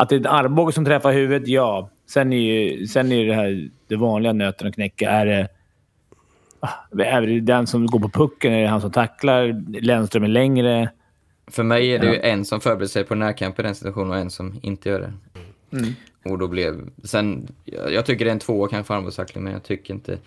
[0.00, 1.90] att det är en armbåge som träffar huvudet, ja.
[2.06, 5.10] Sen är ju sen är det här det vanliga nöten att knäcka.
[5.10, 5.48] Är det,
[6.60, 8.52] ah, är det den som går på pucken?
[8.52, 9.64] Är det han som tacklar?
[9.80, 10.90] Lennström är längre?
[11.50, 14.16] För mig är det ju en som förbereder sig på närkamp i den situationen och
[14.16, 15.12] en som inte gör det.
[15.78, 15.94] Mm.
[16.24, 16.90] Och då blev...
[17.04, 20.18] Sen, jag, jag tycker det är en tvåa kanske armbågstackling, men jag tycker inte...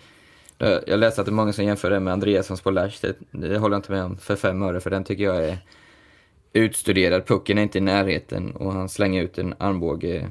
[0.58, 2.98] Jag jag läste att det är många som jämför det med Andreassons på Lash.
[3.00, 5.58] Det, det håller jag inte med om för fem öre, för den tycker jag är
[6.54, 7.26] utstuderad.
[7.26, 10.26] Pucken är inte i närheten och han slänger ut en armbåge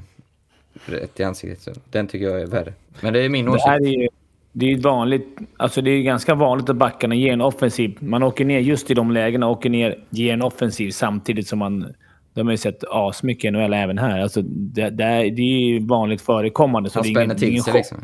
[0.86, 1.60] rätt i ansiktet.
[1.60, 2.72] Så den tycker jag är värre.
[3.00, 3.66] Men det är min Det åsikt.
[3.66, 4.08] här är ju
[4.56, 7.96] det är vanligt, alltså det är ganska vanligt att backarna ger en offensiv.
[8.00, 11.94] Man åker ner just i de lägena, åker ner, ger en offensiv samtidigt som man...
[12.34, 14.20] De har ju sett asmycket i NHL även här.
[14.20, 16.90] Alltså det, det, är, det är vanligt förekommande.
[16.90, 17.98] Så Han det är spänner det till sig liksom.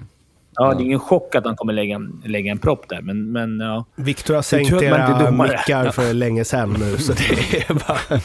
[0.62, 3.03] Ja, det är ingen chock att han kommer lägga, en- lägga en propp där.
[3.03, 3.85] Men, men ja.
[3.94, 7.99] Viktor har sänkt era mickar för länge sedan nu, så det är bara...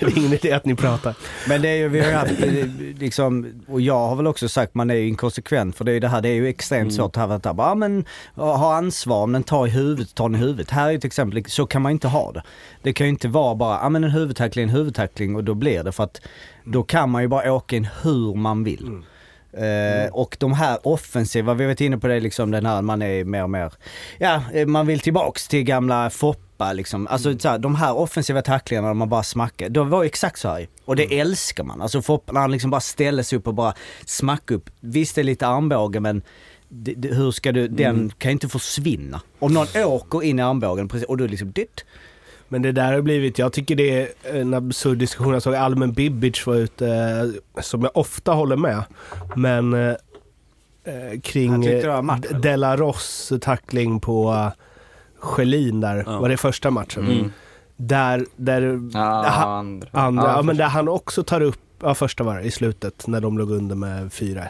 [0.00, 1.14] det är ingen idé att ni pratar.
[1.48, 2.66] Men det är ju, vi har ju haft, eh,
[2.98, 6.00] liksom, och jag har väl också sagt man är ju inkonsekvent för det är ju
[6.00, 9.66] det här, det är ju extremt svårt att här, ja men ha ansvar men ta
[9.66, 10.70] i huvudet, ta den i huvudet.
[10.70, 12.42] Här är ju ett exempel, så kan man inte ha det.
[12.82, 15.82] Det kan ju inte vara bara, ja men en huvudtackling, en huvudtackling och då blir
[15.82, 16.20] det för att
[16.64, 19.02] då kan man ju bara åka in hur man vill.
[19.56, 23.02] Eh, och de här offensiva, vi har varit inne på det liksom den här, man
[23.02, 23.72] är mer och mer,
[24.18, 27.06] ja eh, man vill tillbaks till gamla Foppa liksom.
[27.06, 30.48] Alltså så här, de här offensiva tacklingarna när man bara smackar, de var exakt så
[30.48, 31.82] här Och det älskar man.
[31.82, 33.74] Alltså Foppa när han liksom bara ställer sig upp och bara
[34.06, 34.70] smackar upp.
[34.80, 36.22] Visst det är lite armbåge men
[36.68, 39.20] det, det, hur ska du, den kan ju inte försvinna.
[39.38, 41.84] Om någon åker in i armbågen precis, och du liksom dytt.
[42.54, 44.08] Men det där har blivit, jag tycker det är
[44.40, 45.32] en absurd diskussion.
[45.32, 48.82] Jag såg Almen Bibic var ute, eh, som jag ofta håller med.
[49.36, 49.88] Men eh,
[50.84, 52.40] eh, kring tyckte det var eh, match, D- eller?
[52.40, 54.48] Della Ross tackling på uh,
[55.18, 56.18] Schelin där, Ja.
[56.20, 57.04] var det första matchen?
[57.06, 57.30] Mm.
[57.76, 59.88] Där, där, Ja, ha- andra.
[59.92, 63.20] andra, ja, men där han också tar upp, ja första var det, i slutet när
[63.20, 64.42] de låg under med 4-1.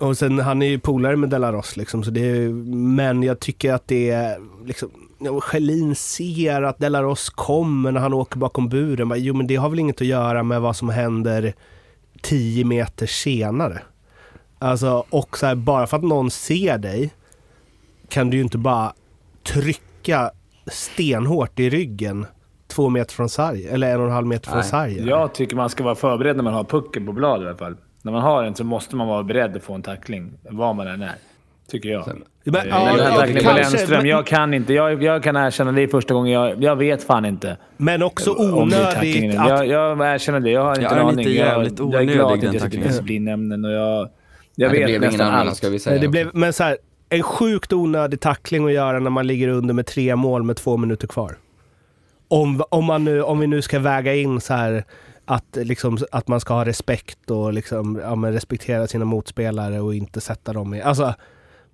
[0.00, 3.40] Och sen, han är ju polare med Della Ross liksom, så det är, men jag
[3.40, 8.38] tycker att det är liksom, ja, Schelin ser att Della Ross kommer när han åker
[8.38, 9.08] bakom buren.
[9.08, 11.54] Bara, Jo men det har väl inget att göra med vad som händer
[12.22, 13.82] 10 meter senare.
[14.58, 17.10] Alltså, och så här, bara för att någon ser dig
[18.08, 18.92] kan du ju inte bara
[19.42, 20.30] trycka
[20.66, 22.26] stenhårt i ryggen
[22.66, 24.68] två meter från sarg, eller en och en halv meter från Nej.
[24.68, 25.06] sargen.
[25.06, 27.76] Jag tycker man ska vara förberedd när man har pucken på blad i alla fall.
[28.02, 30.86] När man har den så måste man vara beredd att få en tackling, vad man
[30.86, 31.14] än är.
[31.68, 32.22] Tycker jag.
[32.44, 34.74] Men, Ja, ja, tacklingen på Lennström, jag kan inte.
[34.74, 36.32] Jag, jag kan erkänna det är första gången.
[36.32, 37.56] Jag, jag vet fan inte.
[37.76, 39.48] Men också onödigt att...
[39.48, 40.50] Jag, jag erkänner det.
[40.50, 41.16] Jag har inte Ja, en aning.
[41.16, 42.88] lite Jag, jävligt jag är glad onödig, att jag sitter i tacklingen.
[42.88, 44.08] disciplinämnen och jag,
[44.54, 45.56] jag Nej, det vet nästan annan allt.
[45.56, 45.92] ska vi säga.
[45.94, 46.76] Nej, det blev, men så här,
[47.08, 50.76] en sjukt onödig tackling att göra när man ligger under med tre mål med två
[50.76, 51.36] minuter kvar.
[52.28, 54.84] Om, om, man nu, om vi nu ska väga in så här
[55.24, 59.94] att, liksom, att man ska ha respekt och liksom, ja, men respektera sina motspelare och
[59.94, 60.82] inte sätta dem i...
[60.82, 61.14] Alltså,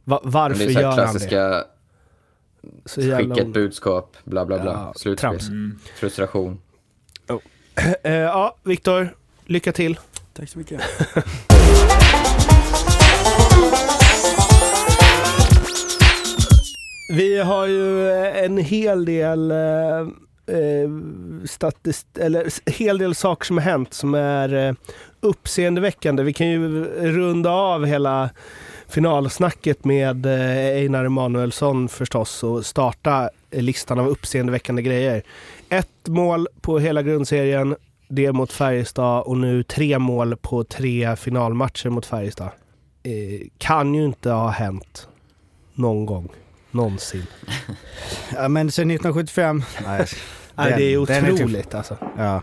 [0.07, 1.03] va, varför det är så gör här han det?
[1.13, 1.65] klassiska,
[2.85, 4.73] Så jävla skicka ett budskap, bla bla bla.
[4.73, 5.31] Ja, Slutspel.
[5.31, 5.49] trams.
[5.95, 6.59] Frustration.
[8.03, 9.09] Eh, ja, Viktor,
[9.47, 9.99] lycka till.
[10.33, 10.81] Tack så mycket.
[17.13, 19.99] Vi har ju eh, en hel del eh,
[20.57, 20.89] eh,
[21.45, 24.75] statist- eller hel del saker som har hänt som är eh,
[25.21, 26.23] uppseendeväckande.
[26.23, 28.31] Vi kan ju runda av hela
[28.89, 35.23] finalsnacket med eh, Einar Emanuelsson förstås och starta listan av uppseendeväckande grejer.
[35.69, 37.77] Ett mål på hela grundserien,
[38.09, 42.51] det mot Färjestad och nu tre mål på tre finalmatcher mot Färjestad.
[43.03, 45.09] Eh, kan ju inte ha hänt
[45.75, 46.29] någon gång.
[46.71, 47.27] Någonsin.
[48.35, 50.07] Ja, men sen 1975, nej.
[50.55, 51.97] Nej, Den- det är den är otroligt alltså.
[52.19, 52.43] Ja.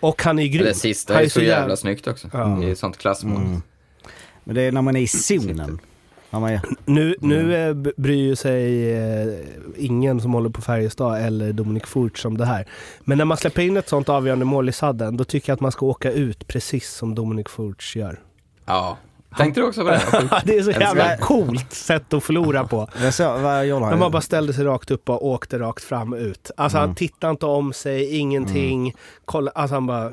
[0.00, 0.64] Och han är grym.
[0.64, 2.28] Det sista Han är så jävla snyggt också.
[2.32, 2.58] Ja.
[2.60, 3.42] Det är ett sånt klassmål.
[3.42, 3.62] Mm.
[4.44, 5.78] Men det är när man är i zonen.
[6.30, 7.92] Är, Nu, nu Mm.
[7.96, 9.34] bryr sig eh,
[9.76, 12.68] ingen som håller på Färjestad eller Dominik Furch om det här.
[13.04, 15.60] Men när man släpper in ett sånt avgörande mål i sadden, då tycker jag att
[15.60, 18.20] man ska åka ut precis som Dominik Furch gör.
[18.66, 18.96] Ja.
[19.36, 20.02] Tänkte du också på det?
[20.44, 22.88] Det är så jävla coolt sätt att förlora på.
[23.90, 26.50] När man bara ställde sig rakt upp och åkte rakt fram ut.
[26.56, 26.88] Alltså Mm.
[26.88, 28.94] han tittade inte om sig, ingenting.
[29.24, 30.12] Kolla, alltså han bara...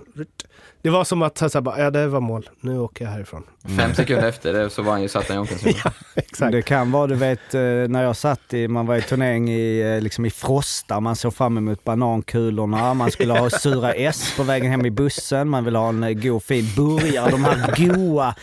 [0.81, 3.43] Det var som att, så här, bara, ja det var mål, nu åker jag härifrån.
[3.77, 5.97] Fem sekunder efter det så var han ju satt i omklädningsrummet.
[6.15, 6.51] Exakt.
[6.51, 9.81] Det kan vara, du vet, eh, när jag satt i, man var i turnering i,
[9.95, 14.43] eh, liksom i Frosta, man såg fram emot banankulorna, man skulle ha sura S på
[14.43, 18.35] vägen hem i bussen, man ville ha en eh, god fin burgare, de här goa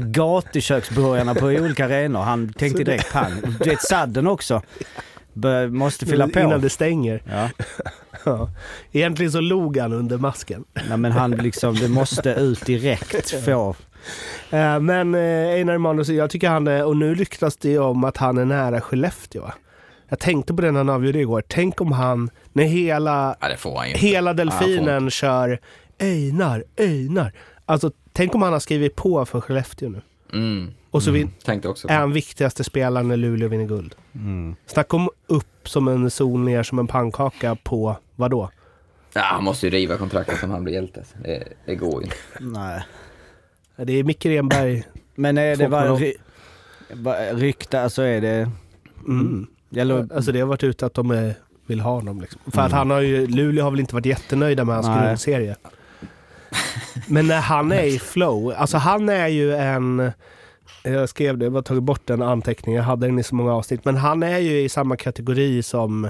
[0.00, 2.20] gatuköksburgarna på olika arenor.
[2.20, 3.32] Han tänkte direkt pang.
[3.60, 4.62] Du vet sadden också.
[5.70, 6.40] Måste fylla på.
[6.40, 7.22] Innan det stänger.
[7.30, 7.48] Ja.
[8.26, 8.50] Ja.
[8.92, 10.64] Egentligen så log han under masken.
[10.88, 13.44] Nej, men han liksom, det måste ut direkt.
[13.44, 13.76] Få.
[14.50, 15.20] Eh, Men eh,
[15.54, 18.80] Einar Emanuelsson, jag tycker han är, och nu ryktas det om att han är nära
[18.80, 19.42] Skellefteå.
[19.42, 19.54] va?
[20.08, 21.42] Jag tänkte på det när han avgjorde igår.
[21.48, 25.58] Tänk om han, när hela, Ja, det får han hela Ja, delfinen kör
[25.98, 27.32] Einar, Einar.
[27.66, 30.00] Alltså, tänk om han har skrivit på för Skellefteå nu.
[30.32, 30.70] Mm.
[30.96, 33.94] Och så också är han viktigaste spelaren när Luleå vinner guld.
[34.14, 34.56] Mm.
[34.66, 38.50] Snacka om upp som en sol, ner som en pannkaka på vadå?
[39.12, 41.04] Ja, han måste ju riva kontraktet om han blir hjälte.
[41.22, 42.16] Det, det går ju inte.
[42.40, 42.82] Nej.
[43.76, 44.84] Det är Micke Renberg.
[45.14, 45.98] Men är det bara 2.0.
[45.98, 46.14] ry,
[46.94, 48.50] bara rykte, alltså är det...
[49.06, 49.46] Mm.
[49.76, 51.32] Eller, Alltså det har varit ute att de eh,
[51.66, 52.20] vill ha honom.
[52.20, 52.40] Liksom.
[52.52, 55.06] För att han har ju, Luleå har väl inte varit jättenöjda med hans Nej.
[55.06, 55.56] grundserie.
[57.06, 60.12] Men när han är i flow, alltså han är ju en...
[60.92, 63.54] Jag skrev det, jag har tagit bort den anteckningen, jag hade den i så många
[63.54, 63.84] avsnitt.
[63.84, 66.08] Men han är ju i samma kategori som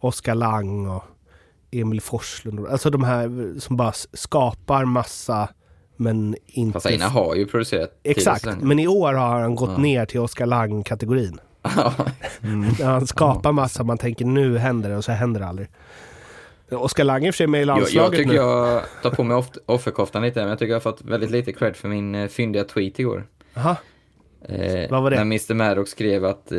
[0.00, 1.04] Oskar Lang och
[1.70, 2.66] Emil Forslund.
[2.66, 5.48] Alltså de här som bara skapar massa
[5.96, 6.72] men inte...
[6.72, 9.76] Fast Einar har ju producerat Exakt, men i år har han gått Ja.
[9.78, 11.38] ner till Oskar Lang-kategorin.
[12.40, 15.68] När han skapar massa, man tänker nu händer det och så händer det aldrig.
[16.70, 18.36] Oskar Lang är i och för sig med i jag, landslaget jag tycker nu.
[18.36, 21.52] jag tar på mig off- offerkoftan lite, men jag tycker jag har fått väldigt lite
[21.52, 23.26] cred för min eh, fyndiga tweet igår.
[23.56, 23.76] Aha.
[24.48, 25.16] Eh, Vad var det?
[25.16, 26.58] När Mr Maddox skrev att eh,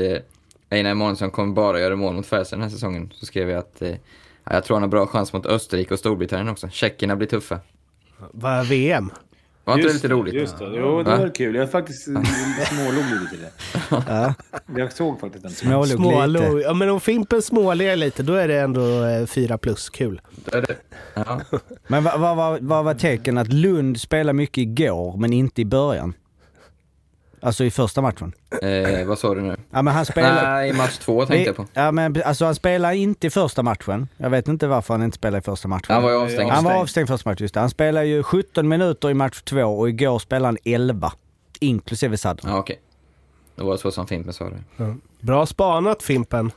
[0.70, 3.82] Einar Emanuelsson kommer bara göra mål mot Färjestad den här säsongen, så skrev jag att
[3.82, 3.96] eh, ja,
[4.44, 6.68] jag tror han har bra chans mot Österrike och Storbritannien också.
[6.70, 7.60] Tjeckerna blir tuffa.
[8.32, 9.12] Vad är VM?
[9.64, 10.34] Var inte det lite roligt?
[10.34, 10.66] Just det.
[10.76, 11.18] Jo, det Va?
[11.18, 11.56] var kul.
[11.56, 12.04] Jag faktiskt
[12.68, 13.52] smålog lite till det.
[14.08, 14.34] ja,
[14.78, 15.52] Jag såg faktiskt den.
[15.52, 15.98] smålog lite.
[15.98, 16.60] Smålo.
[16.60, 19.90] Ja, men om Fimpen småler lite, då är det ändå eh, fyra plus.
[19.90, 20.22] Kul.
[20.46, 20.76] Det är det.
[21.14, 21.42] Ja.
[21.88, 25.66] Men vad vad- vad- vad var tecken att Lund spelade mycket igår, men inte i
[25.66, 26.14] början?
[27.46, 28.34] Alltså i första matchen.
[28.62, 29.56] Eh, vad sa du nu?
[29.72, 30.42] Ja men han spelade...
[30.52, 31.66] Nej, i match två tänkte jag på.
[31.74, 34.08] Ja men alltså han spelade inte i första matchen.
[34.18, 35.94] Jag vet inte varför han inte spelade i första matchen.
[35.94, 36.52] Han var ju avstängd.
[36.52, 37.60] Han var avstängd första matchen, just det.
[37.60, 41.14] Han spelade ju 17 minuter i match två och igår spelade han 11.
[41.60, 42.42] Inklusive Sadr.
[42.44, 42.80] Ja, okej.
[43.56, 44.96] Det var så som Fimpen sa det.
[45.20, 46.52] Bra spanat Fimpen.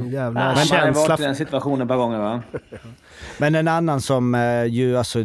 [0.00, 1.08] En Jävla Men man har känsla.
[1.08, 2.42] varit i den situationen ett par gånger va?
[3.38, 5.18] Men en annan som eh, ju, alltså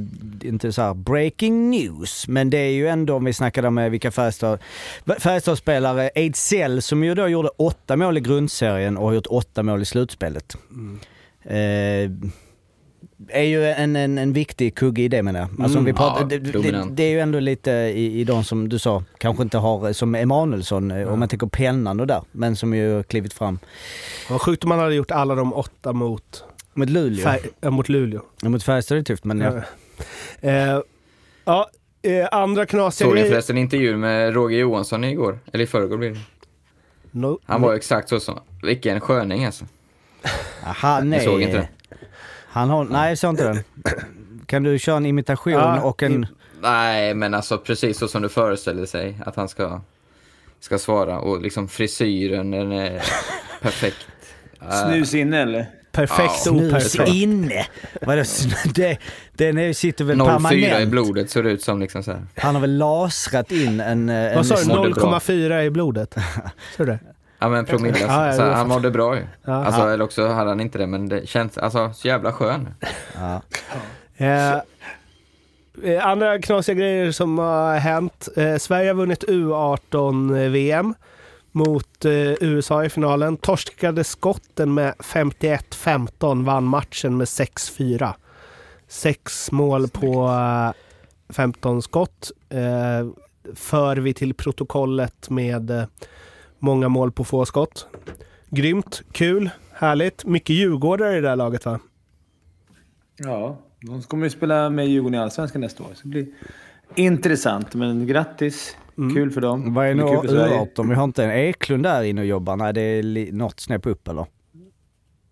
[0.43, 3.89] inte så här breaking news, men det är ju ändå om vi snackade om eh,
[3.89, 4.59] vilka Färjestad,
[5.19, 9.81] Färjestad-spelare, Ejdsell som ju då gjorde åtta mål i grundserien och har gjort åtta mål
[9.81, 10.57] i slutspelet.
[11.43, 12.11] Eh,
[13.27, 15.49] är ju en, en, en viktig kugge i det menar jag.
[15.63, 15.97] Alltså om vi Mm.
[15.97, 19.03] pratar, Ja, det, det, det är ju ändå lite i, i de som du sa,
[19.17, 23.03] kanske inte har, som Emanuelsson, eh, om man tänker pennan och där, men som ju
[23.03, 23.59] klivit fram.
[24.29, 27.25] Vad sjukt om man hade gjort alla de åtta mot, Mot Luleå.
[27.27, 28.21] Fär- äh, mot Luleå.
[28.41, 29.61] Ja, Mot Färjestad är det tufft, men ja.
[30.41, 30.79] Eh,
[31.45, 31.69] ja,
[32.01, 35.39] eh, andra knasiga Såg ni förresten intervjun med Roger Johansson igår?
[35.53, 36.19] Eller i förrgår blir det.
[37.11, 38.39] No, Han var ju exakt så som...
[38.63, 39.65] Vilken sköning alltså.
[40.23, 40.29] Ja,
[40.63, 41.25] Han Jag är...
[41.25, 41.65] såg inte den.
[42.49, 42.83] Han har...
[42.85, 43.63] Nej, jag inte den.
[44.45, 46.23] Kan du köra en imitation Ja, och en...
[46.23, 46.27] i-
[46.61, 49.81] Nej, men alltså precis så som du föreställer sig att han ska,
[50.59, 51.19] ska svara.
[51.19, 53.01] Och liksom frisyren, den är
[53.61, 54.07] perfekt.
[54.85, 55.65] Snus inne eller?
[55.91, 56.51] perfekt Ja.
[56.51, 57.09] Snus operfekt.
[57.13, 57.65] inne!
[58.01, 58.23] Vadå,
[58.75, 58.97] det,
[59.33, 60.91] den är, sitter väl 04 i permanent?
[60.91, 62.21] blodet ser det ut som liksom så här.
[62.37, 64.09] Han har väl lasrat in en...
[64.09, 64.65] eh, en Vad sa du?
[64.67, 65.19] mådde bra.
[65.19, 66.13] 0,4 i blodet?
[66.77, 66.99] Sa du det?
[67.39, 68.13] Ja men promille, alltså.
[68.13, 69.21] Ja, ja, så han mådde bra ju.
[69.45, 69.65] Ja.
[69.65, 72.69] Alltså, eller också hade han inte det, men det känns, alltså så jävla skön.
[73.15, 73.41] Ja.
[74.17, 74.53] Eh,
[75.83, 78.27] eh, andra knasiga grejer som har hänt.
[78.35, 80.95] Eh, Sverige har vunnit U18-VM.
[81.51, 83.37] mot eh, USA i finalen.
[83.37, 88.13] Torskade skotten med 51-15, vann matchen med 6-4.
[88.87, 90.71] Sex mål på eh,
[91.33, 92.31] 15 skott.
[92.49, 93.07] Eh,
[93.55, 95.83] för vi till protokollet med eh,
[96.59, 97.87] många mål på få skott.
[98.49, 100.25] Grymt, kul, härligt.
[100.25, 101.79] Mycket djurgårdare i det här laget va?
[103.17, 105.89] Ja, de kommer ju spela med Djurgården i Allsvenskan nästa år.
[105.93, 106.27] Så det blir
[106.95, 108.77] intressant, men grattis.
[108.95, 109.73] Kul för dem.
[109.73, 110.53] Vad är nu kul för Sverige.
[110.75, 110.89] U18?
[110.89, 112.55] Vi har inte en Eklund där inne och jobbar?
[112.55, 114.25] Nej, det är något snäpp upp eller?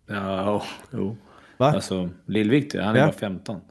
[0.09, 0.63] Ja,
[0.93, 1.17] jo.
[1.57, 1.65] Va?
[1.71, 3.05] Alltså, Lill-Viktor, han är Ja.
[3.05, 3.61] bara 15.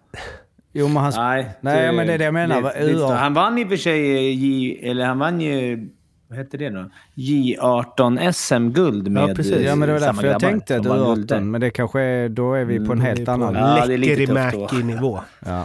[0.73, 1.13] Jo, men han...
[1.17, 2.63] Nej, Nej, men det är det jag menar.
[2.63, 3.09] det- U18.
[3.09, 4.79] det- Han vann i och för sig J...
[4.91, 5.89] Eller han vann ju...
[6.29, 6.91] Vad hette det då?
[7.15, 9.61] J18 SM-guld med Ja, precis.
[9.61, 10.91] Ja, men det var därför jag tänkte att där.
[10.91, 13.55] U18, men det kanske är, då är vi på en är helt annan...
[13.55, 13.85] Ja.
[13.85, 15.21] Läckerimäki-nivå.
[15.47, 15.65] Ja.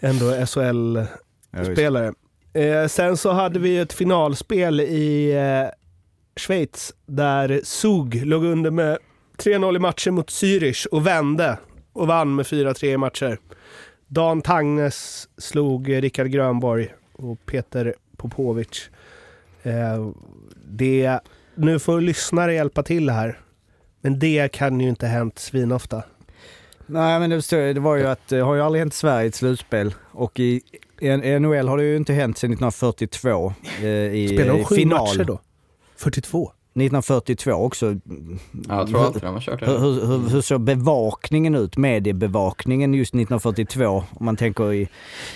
[0.00, 0.46] Ändå.
[0.46, 2.12] SHL-spelare.
[2.52, 5.70] Eh, sen så hade vi ett finalspel i eh,
[6.36, 8.98] Schweiz där Zug låg under med
[9.38, 11.58] 3-0 i matcher mot Zürich och vände
[11.92, 13.38] och vann med 4-3 i matcher.
[14.06, 18.90] Dan Tangnes slog eh, Rickard Grönborg och Peter Popovic.
[19.62, 20.10] Eh,
[20.66, 21.20] det,
[21.54, 23.38] nu får lyssnare hjälpa till här.
[24.00, 26.02] Men det kan ju inte hänt svinofta.
[26.86, 29.28] Nej men det, det var ju att det har ju aldrig hänt i Sverige i
[29.28, 30.60] ett slutspel och i
[31.40, 34.98] NHL har det ju inte hänt sedan 1942 eh, i Spelar de eh, sju final.
[35.06, 35.40] matcher då?
[35.96, 36.52] 42?
[36.74, 37.86] 1942 också.
[37.86, 37.98] Ja,
[38.68, 39.78] jag tror alltid de har kört Hur, det.
[39.78, 44.04] hur, hur, hur såg bevakningen ut, mediebevakningen just 1942?
[44.10, 44.88] Om man tänker i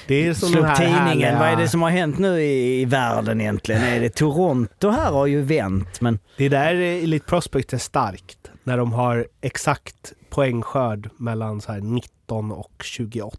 [0.07, 2.81] Det är som slå upp tidningen, härliga- vad är det som har hänt nu i,
[2.81, 3.83] i världen egentligen?
[3.83, 6.19] Är det Toronto här har ju vänt men...
[6.37, 8.39] Det är där Elite Prospect är starkt.
[8.65, 13.39] När de har exakt poängskörd mellan så här 19 och 28.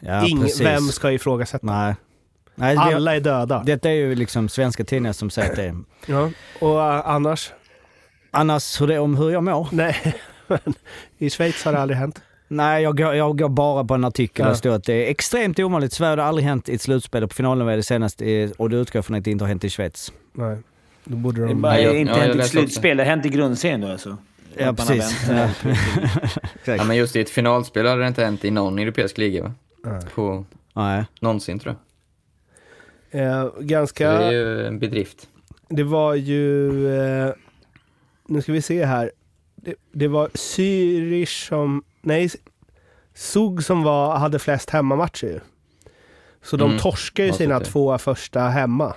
[0.00, 0.60] Ja, Ing, precis.
[0.60, 1.66] vem ska ifrågasätta?
[1.66, 1.94] Nej.
[2.58, 3.62] Nej det, Alla är döda.
[3.66, 5.76] detta är ju liksom svenska tidningar som säger att det är.
[6.06, 6.30] Ja.
[6.60, 7.52] Och uh, annars?
[8.30, 9.68] Annars hur det, om hur jag mår?
[9.72, 10.14] Nej,
[10.46, 10.58] men
[11.18, 12.22] i Schweiz har det aldrig hänt.
[12.48, 14.50] Nej, jag går, jag går bara på en artikel där Ja.
[14.52, 15.92] det står att det är extremt ovanligt.
[15.92, 18.22] Sverige har aldrig hänt i ett slutspel och på finalen var det senast
[18.58, 20.12] och det utgår från att det inte har hänt i Schweiz.
[20.32, 20.56] Nej.
[21.04, 21.62] Då borde Det är de...
[21.62, 22.96] bara Ja, jag- inte ja, hänt i ett slutspel.
[22.96, 24.16] Det har hänt i grundserien då alltså.
[24.58, 25.28] Ja, precis.
[25.30, 25.48] Ja.
[26.76, 29.52] Ja, men just i ett finalspel hade det inte hänt i någon europeisk liga va?
[29.84, 30.00] Nej.
[30.14, 30.44] På
[30.74, 31.04] Nej.
[31.20, 31.87] någonsin tror jag.
[33.10, 34.10] Eh, ganska...
[34.12, 35.28] det är ju en bedrift.
[35.68, 36.68] Det var ju...
[37.00, 37.32] Eh,
[38.28, 39.10] nu ska vi se här.
[39.56, 41.82] Det, det var Zürich som...
[42.02, 42.30] Nej,
[43.14, 45.40] Zug som var, hade flest hemmamatcher ju.
[46.42, 46.78] Så de Mm.
[46.82, 48.94] torskade ju sina två första hemma.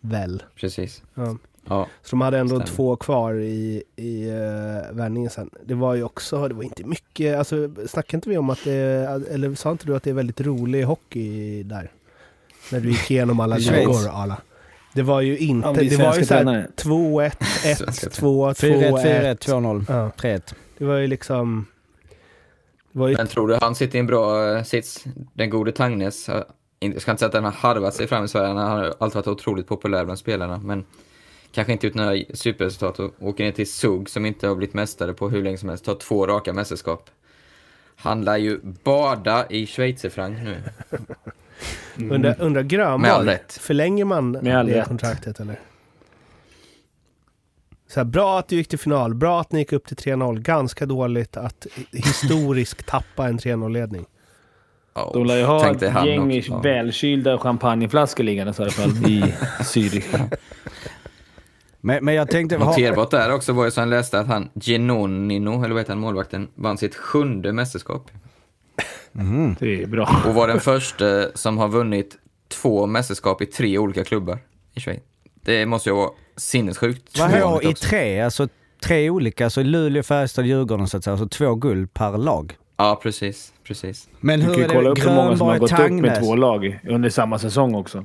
[0.00, 0.42] Väl?
[0.56, 1.02] Precis.
[1.14, 1.36] Ja.
[1.68, 1.86] Ja.
[2.02, 2.66] Så de hade ändå Stämmer.
[2.66, 5.50] två kvar i, i uh, vändningen sen.
[5.64, 8.74] Det var ju också, det var inte mycket, alltså snackade inte vi om att det,
[9.30, 11.90] eller sa inte du att det är väldigt rolig hockey där?
[12.72, 14.36] När du gick igenom alla ligor alla.
[14.94, 16.66] Det var ju inte, det var ju såhär tränare.
[16.76, 17.32] 2-1,
[17.76, 19.38] Svenska 1-2, 4-1, 4-1, 2-1.
[19.38, 20.54] 2-0, Ja, 3-1.
[20.78, 21.66] det var ju liksom...
[22.92, 25.04] Var ju, Men tror du han sitter i en bra eh, sits?
[25.34, 26.44] Den gode Tangnes, inte-
[26.94, 29.14] jag ska inte säga att han har harvat sig fram i Sverige, han har alltid
[29.16, 30.84] varit otroligt populär bland spelarna, men
[31.52, 35.12] kanske inte ut några superresultat och åker ner till Zug som inte har blivit mästare
[35.12, 37.10] på hur länge som helst, tar två raka mästerskap.
[37.96, 40.56] Han lär ju bada i schweizerfranc nu.
[41.96, 43.52] undrar, undrar Med all Grönborg, rätt.
[43.52, 44.88] förlänger man det rätt.
[44.88, 45.60] kontraktet eller?
[47.88, 50.40] Så här, bra att du gick till final, bra att ni gick upp till 3-0,
[50.40, 54.06] ganska dåligt att historiskt tappa en 3-0-ledning.
[54.94, 56.50] Ja, De lär ju ha ett gäng också.
[56.50, 56.58] Ja.
[56.60, 59.20] välkylda champagneflaskor liggandes i alla fall i
[59.60, 60.28] Zürich.
[61.80, 62.58] Men, men jag tänkte...
[62.58, 66.00] Noterbart där också var ju så han läste att han, Genonino, eller vad heter han,
[66.00, 68.10] målvakten, vann sitt sjunde mästerskap.
[69.58, 70.22] Det är bra.
[70.26, 72.16] Och var den första som har vunnit
[72.48, 74.38] två mästerskap i tre olika klubbar
[74.74, 75.00] i Schweiz.
[75.44, 77.18] Det måste ju vara sinnessjukt.
[77.18, 78.20] Har i tre?
[78.20, 78.48] Alltså
[78.82, 81.12] tre olika, alltså Luleå, Färjestad, Djurgården så att säga.
[81.12, 82.56] Alltså två guld per lag.
[82.76, 83.52] Ja, precis.
[83.64, 84.08] precis.
[84.20, 84.90] Men Du hur kan ju är kolla det?
[84.90, 88.04] upp hur många som har gått upp med två lag under samma säsong också.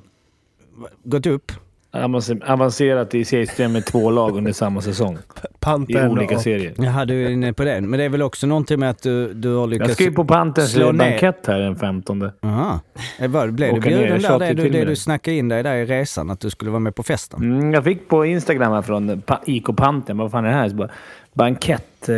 [1.03, 1.51] gått upp?
[1.93, 5.13] Avanc- Avancerat i seriesystem med två lag under samma säsong.
[5.15, 6.73] I Pantern olika och, serier.
[6.77, 7.89] Jaha, du är inne på den.
[7.89, 9.87] Men det är väl också någonting med att du, du har lyckats...
[9.89, 12.29] Jag ska ju på ner- bankett här den 15.
[12.41, 12.79] Jaha.
[13.19, 14.39] Eh, vad, Blev du bjuden där?
[14.39, 16.95] Det, du, det du snackade in dig där i resan, att du skulle vara med
[16.95, 17.41] på festen?
[17.43, 20.17] Mm, jag fick på Instagram här från pa- IK Panten.
[20.17, 20.69] Vad fan är det här?
[20.69, 20.89] Så bara,
[21.33, 22.09] bankett.
[22.09, 22.15] Eh,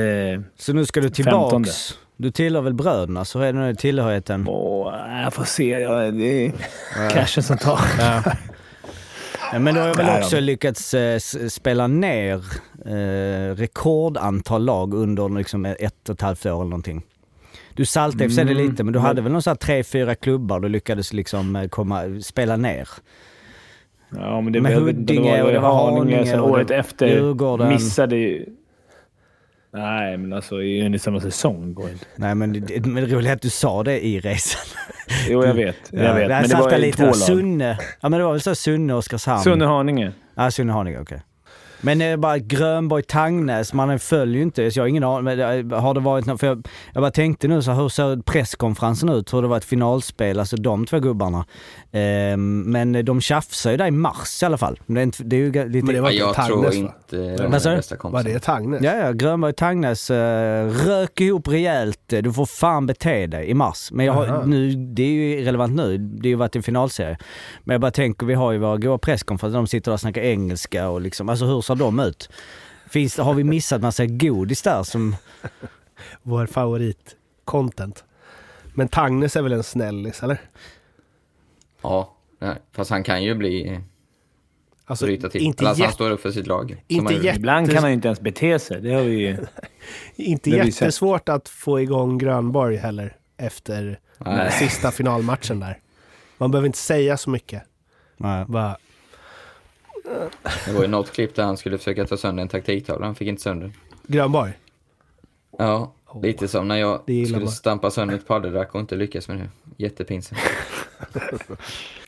[0.58, 1.98] Så nu ska du tillbaks?
[2.18, 4.46] Du tillhör väl bröderna, så är det nu tillhörigheten?
[4.48, 4.94] åh,
[5.24, 5.70] jag får se.
[5.80, 6.52] Ja, det är
[7.10, 7.80] cashen som tar.
[8.00, 8.24] Ja.
[9.52, 11.20] Men du har väl också lyckats eh,
[11.50, 12.44] spela ner
[12.86, 17.04] eh, rekordantal lag under liksom ett och ett halvt år eller någonting.
[17.74, 20.60] Du saltade mm, det lite, men du hade väl någon sån här tre, fyra klubbar
[20.60, 22.90] du lyckades liksom eh, komma, spela ner?
[24.10, 27.70] Ja, men det Med Huddinge och det var Haninge året efter Djurgården.
[27.70, 28.46] missade ju...
[29.76, 32.06] Nej, men alltså i under samma säsong går inte.
[32.16, 34.62] Nej men det, men det roliga är att du sa det i resan.
[35.30, 35.76] Jo, jag vet.
[35.92, 36.28] Jag vet.
[36.30, 36.98] det Men det var lite.
[36.98, 37.16] två lag.
[37.16, 37.78] Sunne.
[38.02, 39.44] Ja men det var väl så Sunne och Oskarshamn.
[39.44, 40.12] Sunne Haninge.
[40.36, 41.22] Ja, Sunne Haninge, okej.
[41.86, 45.24] Men det är bara Grönborg, Tangnäs, man följer ju inte, så jag har ingen aning.
[45.24, 45.38] Men
[45.70, 49.10] det- har det varit något, för jag, jag bara tänkte nu så hur ser presskonferensen
[49.10, 49.34] ut?
[49.34, 51.46] Hur det var ett finalspel, alltså de två gubbarna.
[51.92, 54.80] Ehm, men de tjafsar ju där i mars i alla fall.
[54.86, 55.86] Det är, inte, det är ju lite...
[55.86, 56.94] Men det var Ja, inte jag tror Tangnes, va?
[57.10, 58.24] inte de är bästa Var kompisar.
[58.34, 58.82] det Tangnes?
[58.84, 60.16] Ja, ja, Grönborg Tangnäs uh,
[60.86, 62.00] rök ihop rejält.
[62.08, 63.90] Du får fan bete dig i mars.
[63.92, 64.44] Men jag har, Aha.
[64.46, 65.98] nu, det är ju relevant nu.
[65.98, 67.18] Det har ju varit en finalserie.
[67.64, 69.58] Men jag bara tänker, vi har ju våra goa presskonferenser.
[69.58, 72.30] De sitter där och snackar engelska och liksom, alltså hur ser de ut?
[72.90, 75.16] Finns, har vi missat massa godis där som...
[76.22, 78.04] Vår favorit-content.
[78.74, 80.38] Men Tangnes är väl en snällis, eller?
[81.82, 82.56] Ja, nej.
[82.72, 83.80] fast han kan ju bli...
[84.88, 85.42] Alltså, bryta till.
[85.42, 86.84] inte alltså, han står upp för sitt lag.
[86.88, 88.82] inte jätte- Ibland kan han ju inte ens bete sig.
[88.82, 89.38] Det har vi ju...
[90.16, 94.52] Inte Det jättesvårt att få igång Grönborg heller efter den Nej.
[94.52, 95.80] sista finalmatchen där.
[96.38, 97.64] Man behöver inte säga så mycket.
[98.18, 98.46] Nej.
[98.48, 98.78] Bara,
[100.66, 103.06] Det var ju något klipp där han skulle försöka ta sönder en taktiktavla.
[103.06, 103.74] Han fick inte sönder den.
[104.08, 104.54] Grönborg?
[105.58, 107.48] Ja, lite som när jag skulle man.
[107.48, 109.50] stampa sönder ett paddelrack och inte lyckas med det.
[109.78, 110.42] Jättepinsamt.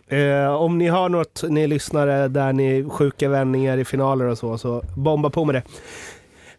[0.09, 4.57] Eh, om ni har något, ni lyssnare, där ni sjuka vändningar i finaler och så,
[4.57, 5.63] så bomba på med det.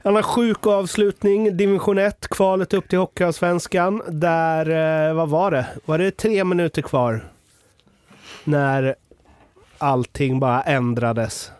[0.02, 4.02] Annan sjuk avslutning, division 1, kvalet upp till Hockeyallsvenskan.
[4.08, 4.70] Där,
[5.08, 5.66] eh, vad var det?
[5.84, 7.28] Var det tre minuter kvar?
[8.44, 8.94] När
[9.78, 11.50] allting bara ändrades.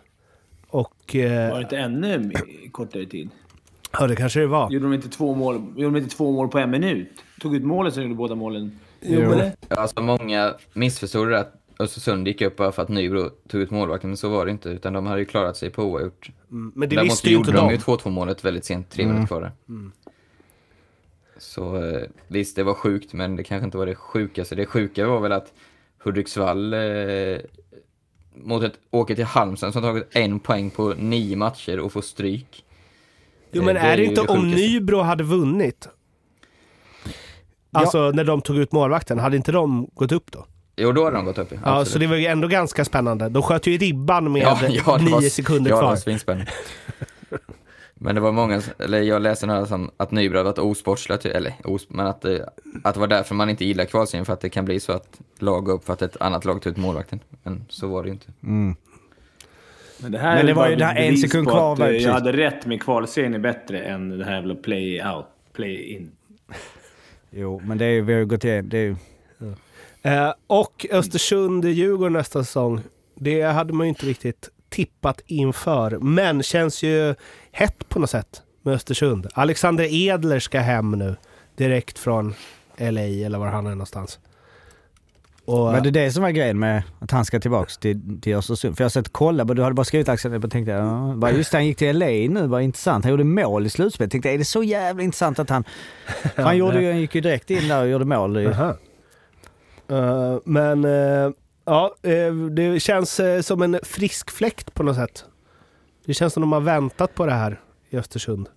[0.67, 2.31] Och, eh, Var det inte ännu
[2.71, 3.29] kortare tid?
[3.99, 4.71] ja det kanske det var.
[4.71, 7.09] Gjorde de inte två mål, gjorde de inte två mål på en minut?
[7.41, 8.79] Tog ut målet så gjorde båda målen.
[9.01, 13.61] Jo, det, Alltså många missförstod det att Östersund gick upp bara för att Nybro tog
[13.61, 14.69] ut målvakten, men så var det inte.
[14.69, 16.29] Utan de hade ju klarat sig på oavgjort.
[16.51, 17.73] mm, men det Däremot visste ju inte gjorde de de.
[17.73, 19.51] ju 2-2 målet väldigt sent, tre minuter kvar där.
[21.37, 24.55] Så eh, visst, det var sjukt, men det kanske inte var det sjukaste.
[24.55, 25.53] Det sjuka var väl att
[26.03, 26.79] Hudiksvall eh,
[28.43, 32.63] mot ett, åker till Halmstad som tagit en poäng på nio matcher och får stryk.
[33.51, 34.51] Jo men Eh, är det inte om.
[34.51, 35.87] Nybro hade vunnit?
[37.71, 40.45] Alltså när de tog ut målvakten, hade inte de gått upp då?
[40.77, 41.51] Jo, då hade de gått upp.
[41.51, 41.87] Ja, absolut.
[41.87, 43.29] så det var ju ändå ganska spännande.
[43.29, 45.89] De sköt ju ribban med Ja, ja, det nio var- sekunder ja, det kvar.
[45.89, 46.51] var svinspännande.
[48.01, 51.53] Men det var många, eller jag läste några som att Nybro hade varit osportsliga, eller
[51.63, 52.49] os, men att, det-
[52.83, 55.19] att det var därför man inte gillar kvalserien, för att det kan bli så att
[55.39, 57.19] lag går upp för att ett annat lag tar ut målvakten.
[57.43, 58.27] Men så var det ju inte.
[60.01, 61.79] Men det, här Men är det var bara ju det här en sekund kvar att,
[61.79, 65.25] var eh, Jag hade rätt med kvalserien är bättre än det här jävla play out,
[65.53, 66.11] play in.
[67.31, 68.95] Jo, men det är ju, vi har ju gått igenom, det är ju...
[70.01, 72.81] Eh, och Östersund-Djurgården nästa säsong.
[73.15, 75.97] Det hade man ju inte riktigt tippat inför.
[75.97, 77.15] Men känns ju
[77.51, 79.27] hett på något sätt med Östersund.
[79.33, 81.15] Alexander Edler ska hem nu.
[81.55, 82.33] Direkt från
[82.77, 84.19] LA eller var han är någonstans.
[85.45, 88.77] Och, Var det det som var grejen med att han ska tillbaks till, till Östersund?
[88.77, 91.51] För jag har sett kolla, du hade bara skrivit Axel, bara tänkte, ja, bara, just
[91.51, 93.03] det, han gick till LA nu, vad intressant.
[93.05, 94.11] Han gjorde mål i slutspelet.
[94.11, 95.63] Tänkte, är det så jävla intressant att han...
[96.35, 98.37] han, gjorde han gick ju direkt in där och gjorde mål.
[98.37, 98.77] i- Aha.
[99.89, 101.31] Eh, men eh,
[101.69, 105.25] ja, eh, det känns eh, som en frisk fläkt på något sätt.
[106.05, 108.49] Det känns som de har väntat på det här i Östersund.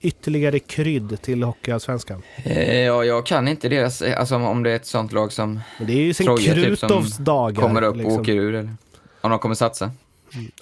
[0.00, 2.22] Ytterligare krydd till Hockeyallsvenskan.
[2.44, 5.86] Eh, ja, jag kan inte deras, alltså om det är ett sånt lag som Men
[5.86, 7.62] det är ju sen Troja, typ, Krutovs dagar.
[7.62, 8.12] kommer upp liksom.
[8.14, 8.74] och åker ur, eller
[9.20, 9.90] om de kommer satsa.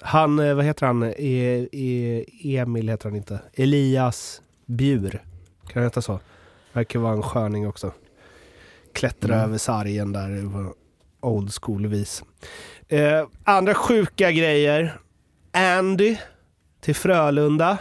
[0.01, 1.03] Han, vad heter han?
[1.03, 2.25] E, e,
[2.57, 3.39] Emil heter han inte.
[3.53, 5.23] Elias Bjur.
[5.67, 6.19] Kan det heta så?
[6.73, 7.91] Verkar vara en sköning också.
[8.93, 9.45] Klättra Mm.
[9.49, 10.29] över sargen där
[11.19, 12.23] old school-vis.
[12.87, 14.99] Eh, andra sjuka grejer.
[15.51, 16.17] Andy
[16.81, 17.77] till Frölunda.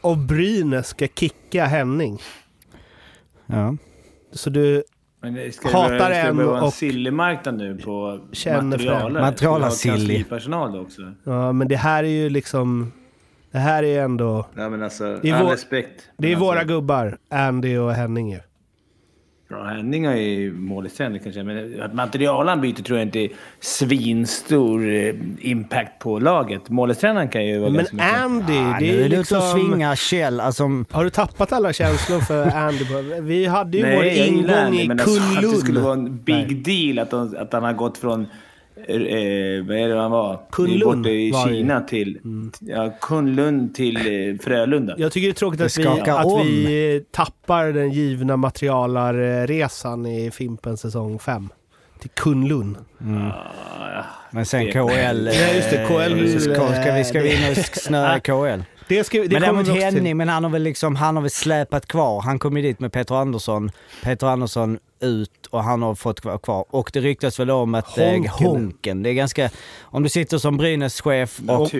[0.00, 2.18] Och Brynäs ska kicka Henning.
[3.46, 3.76] Ja.
[4.32, 4.84] Så du
[5.20, 8.20] Men ska Hatar det en vara en och sillymarknad nu på
[9.58, 9.96] vi ha silly.
[9.96, 11.02] kanslipersonal då också?
[11.24, 12.92] Ja, men det här är ju liksom...
[13.50, 14.46] Det här är ju ändå...
[14.54, 16.08] Nej men alltså, Det är all vår- respekt.
[16.18, 18.40] Det är men våra alltså, gubbar, Andy och Henning ju.
[19.48, 23.30] Bra har ju målsättning kanske, men att materialanbyte tror jag inte är
[23.60, 26.68] svinstor eh, impact på laget.
[26.68, 28.20] Målsättningen kan ju vara Men ganska mycket.
[28.20, 29.40] Andy, Ja, det är är liksom...
[29.40, 30.64] svingar Kjell, alltså...
[30.90, 32.84] Har du tappat alla känslor för Andy?
[33.20, 36.22] Vi hade ju vår Nej, gillar ingång i men alltså, att det skulle vara en
[36.22, 38.26] big deal att, de, att han har gått från...
[38.76, 40.40] Eh, vad är det han var?
[40.52, 41.56] Kunlund Borta i var det ju.
[41.58, 42.18] Kina till...
[42.60, 44.94] Ja, Kunlund till eh, Frölunda.
[44.98, 46.40] Jag tycker det är tråkigt Det att, vi, att om.
[46.46, 51.48] vi tappar den givna materialarresan i Fimpen säsong 5.
[52.00, 52.76] Till Kunlund.
[52.98, 55.26] Ja, Men sen Det- KL...
[55.26, 58.60] Ja, just det, eh, KL, Ska, ska vi, ska vi in och eh, snöa KL?
[58.88, 59.68] Det, ska, det men däremot.
[59.68, 62.20] Henning, men han har väl liksom, han har väl släpat kvar.
[62.22, 63.70] Han kom ju dit med Peter Andersson.
[64.04, 66.64] Peter Andersson ut och han har fått vara kvar.
[66.70, 68.46] Och det ryktas väl om att eh, Honken.
[68.46, 69.50] Honken, det är ganska...
[69.80, 71.70] Om du sitter som Brynäs-chef och,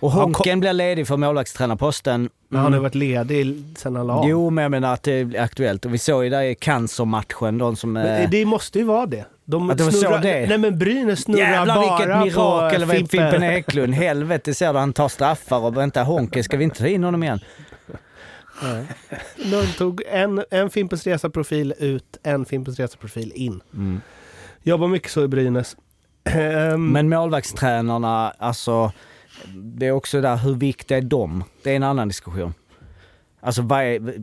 [0.00, 2.30] och Han Honken blir ledig för målvaktstränarposten.
[2.48, 4.24] Men han har varit ledig sen han la.
[4.26, 5.84] Jo, men jag menar att det är aktuellt.
[5.84, 7.92] Och vi såg ju där i cancermatchen, de som...
[7.92, 9.24] Men eh, det måste ju vara det.
[9.44, 10.46] De Att det var så snurrar, det?
[10.48, 13.94] Nej men Brynäs snurrar Jävlar bara vilket mirakel på i Fimpen Eklund.
[13.94, 17.22] Helvete ser du, han tar straffar och vänta Honken, ska vi inte ta in honom
[17.22, 17.40] igen?
[19.50, 23.60] De tog en, en Fimpens Resa-profil ut, en Fimpens Resa-profil in.
[24.62, 25.76] Jobbar mycket så i Brynäs.
[26.24, 28.92] Ehm, Men målvaktstränarna, alltså
[29.54, 31.44] det är också där, hur viktiga är de?
[31.62, 32.54] Det är en annan diskussion.
[33.40, 34.14] Alltså vad är...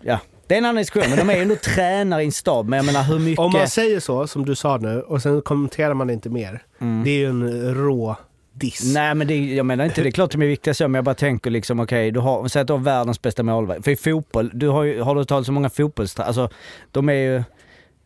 [0.00, 2.68] Ja, det är en annan diskussion, men de är ju ändå tränare i en stab.
[2.68, 3.38] Men jag menar hur mycket...
[3.38, 6.62] Om man säger så, som du sa nu, och sen kommenterar man inte mer.
[7.04, 8.16] Det är ju en rå
[8.60, 8.94] diss.
[8.94, 11.04] Nej men det, jag menar inte, det är klart de är viktiga så, men jag
[11.04, 13.84] bara tänker liksom okej, du har, säg att du har världens bästa målvakt.
[13.84, 16.48] För i fotboll, du har ju, har du talat så många fotbollstränare, alltså
[16.90, 17.42] de är ju,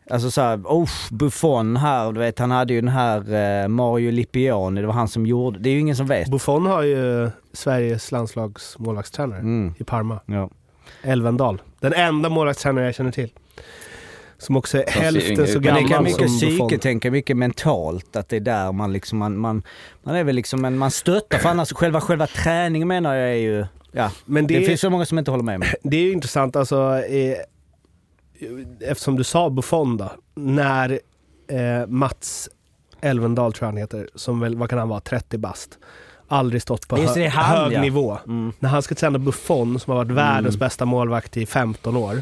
[0.09, 3.33] alltså såhär, oh, Buffon här, du vet han hade ju den här
[3.63, 6.31] eh, Mario Lippiani, det var han som gjorde, det är ju ingen som vet.
[6.31, 10.19] Buffon har ju Sveriges landslags målvaktstränare Mm, i Parma.
[10.25, 10.49] ja.
[11.03, 11.61] Elvendal.
[11.79, 13.29] Den enda målvaktstränare jag känner till.
[14.37, 15.63] Som också är hälften så ut.
[15.63, 18.93] Men det gammal kan mycket som psyke, tänka mycket mentalt, att det är där man
[18.93, 19.63] liksom, man, man,
[20.03, 23.35] man är väl liksom en, man stöttar, för annars själva, själva träningen menar jag är
[23.35, 24.11] ju, ja.
[24.25, 25.73] Men Det, det, finns så många som inte håller med mig.
[25.83, 27.37] det är ju intressant alltså, eh,
[28.79, 30.99] eftersom du sa Buffon då, när
[31.47, 32.49] eh, Mats
[33.01, 35.77] Elvendal tror jag han heter, som väl, vad kan han vara, 30 bast.
[36.27, 37.81] Aldrig stått på hö- han, hög ja.
[37.81, 38.17] nivå.
[38.27, 38.53] Mm.
[38.59, 42.21] När han ska träna Buffon som har varit världens bästa målvakt i 15 år.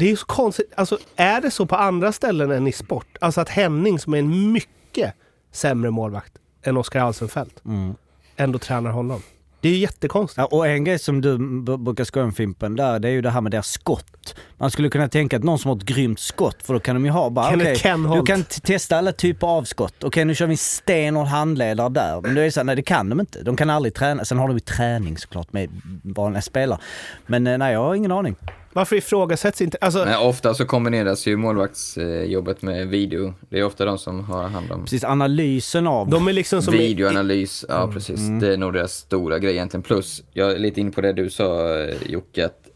[0.00, 3.06] Det är ju så konstigt, alltså är det så på andra ställen än i sport?
[3.20, 5.14] Alltså att Henning som är en mycket
[5.52, 6.32] sämre målvakt
[6.62, 7.94] än Oskar Alsenfelt Mm.
[8.36, 9.22] ändå tränar honom.
[9.60, 10.38] Det är ju jättekonstigt.
[10.38, 11.38] Ja, och en grej som du
[11.78, 14.34] brukar skoja om Fimpen där, det är ju det här med deras skott.
[14.58, 17.04] Man skulle kunna tänka att någon som har ett grymt skott, för då kan de
[17.04, 18.26] ju ha bara, okej, Kenholt.
[18.26, 20.04] du kan testa alla typer av skott.
[20.04, 22.20] Okej, nu kör vi en stenhård handledare där.
[22.20, 23.42] Men det är så här, nej det kan de inte.
[23.42, 24.24] De kan aldrig träna.
[24.24, 25.70] Sen har de ju träning såklart med
[26.02, 26.78] vanliga spelare.
[27.26, 28.36] Men eh, nej, jag har ingen aning.
[28.72, 29.78] Varför ifrågasätts inte...
[29.80, 33.34] Alltså, Men ofta så kombineras ju målvaktsjobbet med video.
[33.48, 36.08] Det är ofta de som har hand om Precis, analysen av...
[36.08, 36.74] de är liksom som...
[36.74, 37.64] i- videoanalys.
[37.68, 38.20] Ja, precis.
[38.40, 39.82] Det är nog deras stora grej egentligen.
[39.82, 42.68] Plus, jag är lite inne på det du sa Jocke, att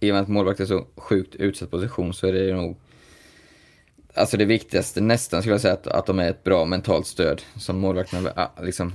[0.00, 2.76] i och med att målvakt är så sjukt utsatt position så är det nog
[4.14, 7.42] Alltså det viktigaste nästan skulle jag säga att, att de är ett bra mentalt stöd
[7.56, 8.94] som målvakterna ah, liksom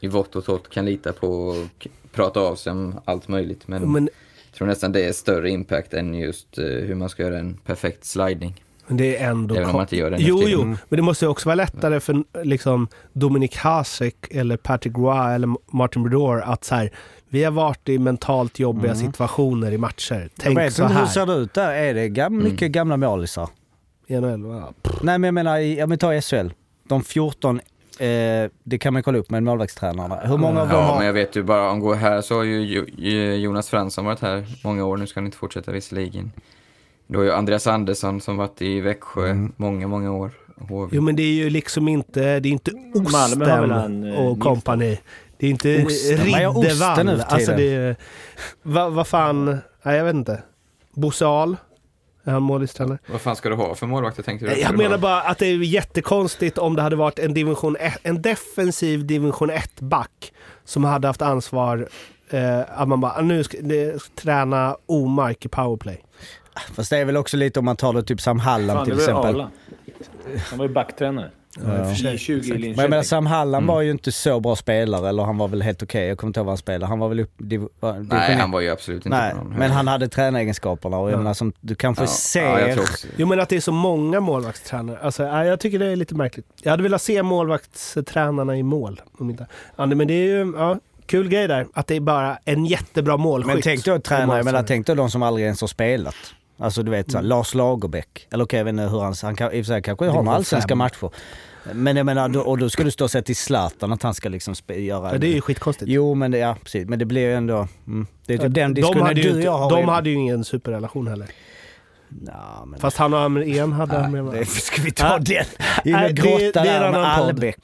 [0.00, 3.68] i vått och torrt kan lita på och prata av sig om allt möjligt.
[3.68, 4.08] Men, Men,
[4.56, 7.54] jag tror nästan det är större impact än just eh, hur man ska göra en
[7.56, 8.62] perfekt sliding.
[8.86, 9.54] men det är ändå...
[9.54, 12.00] Även om man inte gör det Jo, jo, men det måste ju också vara lättare
[12.00, 16.90] för liksom Dominik Hasek eller Patrick Roy eller Martin Brodeur att så här,
[17.28, 20.14] vi har varit i mentalt jobbiga situationer i matcher.
[20.20, 21.06] jag Tänk vet så inte, hur här.
[21.08, 21.70] ser det ut där?
[21.72, 23.48] Är det gam- mycket gamla målisar?
[24.06, 24.62] I NHL.
[25.02, 26.48] Nej men jag menar, i- ja men ta SHL.
[26.88, 27.60] De 14,
[27.98, 30.16] eh, det kan man kolla upp med målvaktstränarna.
[30.16, 30.96] Hur många av dem Ja, har...
[30.96, 34.04] men jag vet ju bara om går här så har ju Jo- Jo- Jonas Fransson
[34.04, 34.96] varit här många år.
[34.96, 36.32] Nu ska han inte fortsätta visserligen.
[37.06, 40.30] Du har ju Andreas Andersson som varit i Växjö många, många år.
[40.68, 40.88] HV.
[40.96, 44.98] Jo men det är ju liksom inte, det är inte Osten en, eh, och kompani.
[45.38, 46.16] Det är inte Osten.
[46.18, 47.20] Riddervall.
[47.28, 47.96] Alltså det är,
[48.62, 49.44] vad vad fan,
[49.82, 50.42] nej jag vet inte.
[50.94, 51.56] Bosse Ahl,
[52.26, 52.98] är han målvaktstränare?
[53.06, 54.60] Vad fan ska du ha för målvakter tänkte du?
[54.60, 58.22] Jag menar bara att det är jättekonstigt om det hade varit en, division ett, en
[58.22, 60.32] defensiv division 1-back
[60.64, 61.88] som hade haft ansvar
[62.30, 66.02] eh, att man bara, nu ska, det, ska träna Omark i powerplay.
[66.74, 68.94] Fast det är väl också lite om man tar det typ Sam Hallam Fan, till
[68.94, 69.40] exempel.
[70.50, 71.30] Han var ju backtränare.
[71.64, 72.10] Ja.
[72.12, 73.02] I 20 i Men jag menar.
[73.02, 76.18] Sam Hallam var ju inte så bra spelare, eller han var väl helt okej, jag
[76.18, 76.86] kommer inte ihåg vad han spelade.
[76.86, 77.32] Han var väl upp...
[77.38, 80.98] div- var- Nej, division- han var ju absolut inte Nej, någon men han hade tränaregenskaperna
[80.98, 81.18] och jag Ja.
[81.18, 82.42] menar som du kanske ja, ser...
[82.44, 83.06] Ja, jag tror också.
[83.16, 84.98] Jo men att det är så många målvaktstränare.
[85.02, 86.46] Alltså, nej, jag tycker det är lite märkligt.
[86.62, 89.00] Jag hade velat se målvaktstränarna i mål.
[89.18, 89.46] Om inte.
[89.76, 91.66] Ja, men det är ju, ja, kul grej där.
[91.74, 93.54] Att det är bara en jättebra målskytt.
[93.54, 94.66] Men tänk då tränare, jag menar målvaktstränare.
[94.66, 96.14] tänk då de som aldrig ens har spelat.
[96.58, 97.28] Alltså du vet såhär, Mm.
[97.28, 98.26] Lars Lagerbäck.
[98.32, 100.22] Eller okej, jag vet inte hur han, han kan, i och för sig kanske har
[100.22, 100.78] några allsvenska fem.
[100.78, 101.10] matcher.
[101.72, 104.14] Men jag menar, då, och då ska du stå och säga till Zlatan att han
[104.14, 105.12] ska liksom göra...
[105.12, 105.90] Ja, det är ju skitkonstigt.
[105.90, 107.68] Jo men det, ja precis, men det blir ju ändå...
[107.86, 109.70] Mm, det är Ja, typ den de diskussionen hade du och jag har.
[109.70, 111.26] de i- hade ju ingen superrelation heller.
[112.26, 112.80] Ja, men...
[112.80, 115.18] Fast han och Amrén hade han med det, ska vi ta Ja.
[115.18, 115.94] den?
[115.94, 117.04] Och det- grotta det är där med.
[117.18, 117.58] Albeck.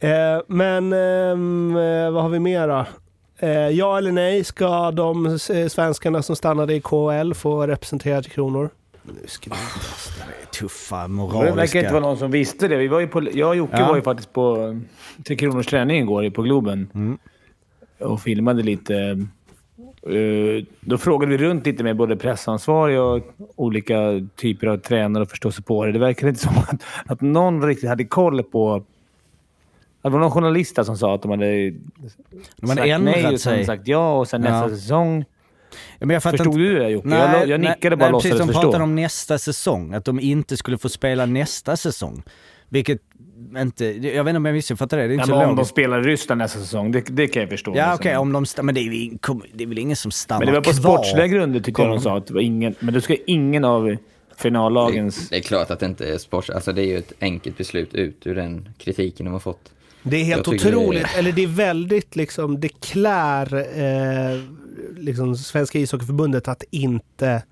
[0.00, 0.10] Eh,
[0.48, 2.86] men ehm, eh, vad har vi mer då?
[3.38, 8.30] Eh, ja eller nej, ska de eh, svenskarna som stannade i KL få representera till
[8.32, 8.70] Kronor?
[9.02, 9.56] Nu skriver
[10.26, 11.54] Det är tuffa Det moraliska...
[11.54, 12.76] verkar inte vara någon som visste det.
[12.76, 13.88] Vi var ju på, jag och Jocke Ja.
[13.88, 14.80] var ju faktiskt på
[15.26, 16.88] Tre Kronors träning igår på Globen.
[16.94, 17.18] Mm.
[17.98, 18.96] Och filmade lite.
[20.02, 23.20] Eh, Då frågade vi runt lite med både pressansvarig och
[23.56, 25.92] olika typer av tränare och förståsigpåare.
[25.92, 28.84] Det verkar inte som att, att någon riktigt hade koll på...
[30.04, 31.70] Det var någon journalist som sa att de hade,
[32.56, 33.64] De hade sagt nej och sen sig.
[33.64, 34.50] sagt ja och sen Ja.
[34.50, 35.24] nästa säsong.
[35.98, 37.08] Ja, men jag Förstod inte- du det Jocke?
[37.08, 38.62] jag, jag nickade bara och nej, precis, de förstå.
[38.62, 39.94] pratade om nästa säsong.
[39.94, 42.22] Att de inte skulle få spela nästa säsong.
[42.68, 43.00] Vilket
[43.58, 43.84] inte...
[43.84, 45.08] Jag vet inte om jag missuppfattade det.
[45.08, 47.26] Det är Ja, inte men så om de spelar i Ryssland nästa säsong, det, det
[47.26, 47.70] kan jag förstå.
[47.70, 47.94] Ja liksom.
[47.94, 48.44] okej, om de...
[48.44, 49.10] sta- Men det är,
[49.52, 50.80] det är väl ingen som stannar Men det var på kvar?
[50.96, 52.16] sportsliga grunder tyckte jag de sa.
[52.16, 53.96] Att det var ingen, men då ska ingen av
[54.36, 55.28] finallagens...
[55.28, 56.50] Det är klart att det inte är sport.
[56.50, 59.70] Alltså det är ju ett enkelt beslut ut ur den kritiken de har fått.
[60.06, 64.40] Det är helt tycker det är- otroligt, eller det är väldigt liksom, det klär eh,
[64.96, 67.42] liksom Svenska ishockeyförbundet att inte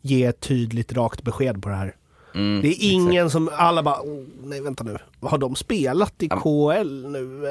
[0.00, 1.94] ge ett tydligt rakt besked på det här.
[2.34, 3.32] Mm, Det är ingen exakt.
[3.32, 6.40] som, alla bara, oh, nej vänta nu, har de spelat i Ja.
[6.40, 7.46] KL nu?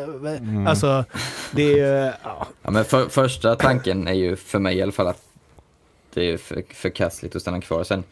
[0.64, 1.06] Eh, Alltså,
[1.52, 2.48] det är ju, ja.
[2.64, 5.22] Ja, men för, första tanken är ju för mig i alla fall att
[6.14, 7.84] det är för, förkastligt att stanna kvar.
[7.84, 8.04] Sen,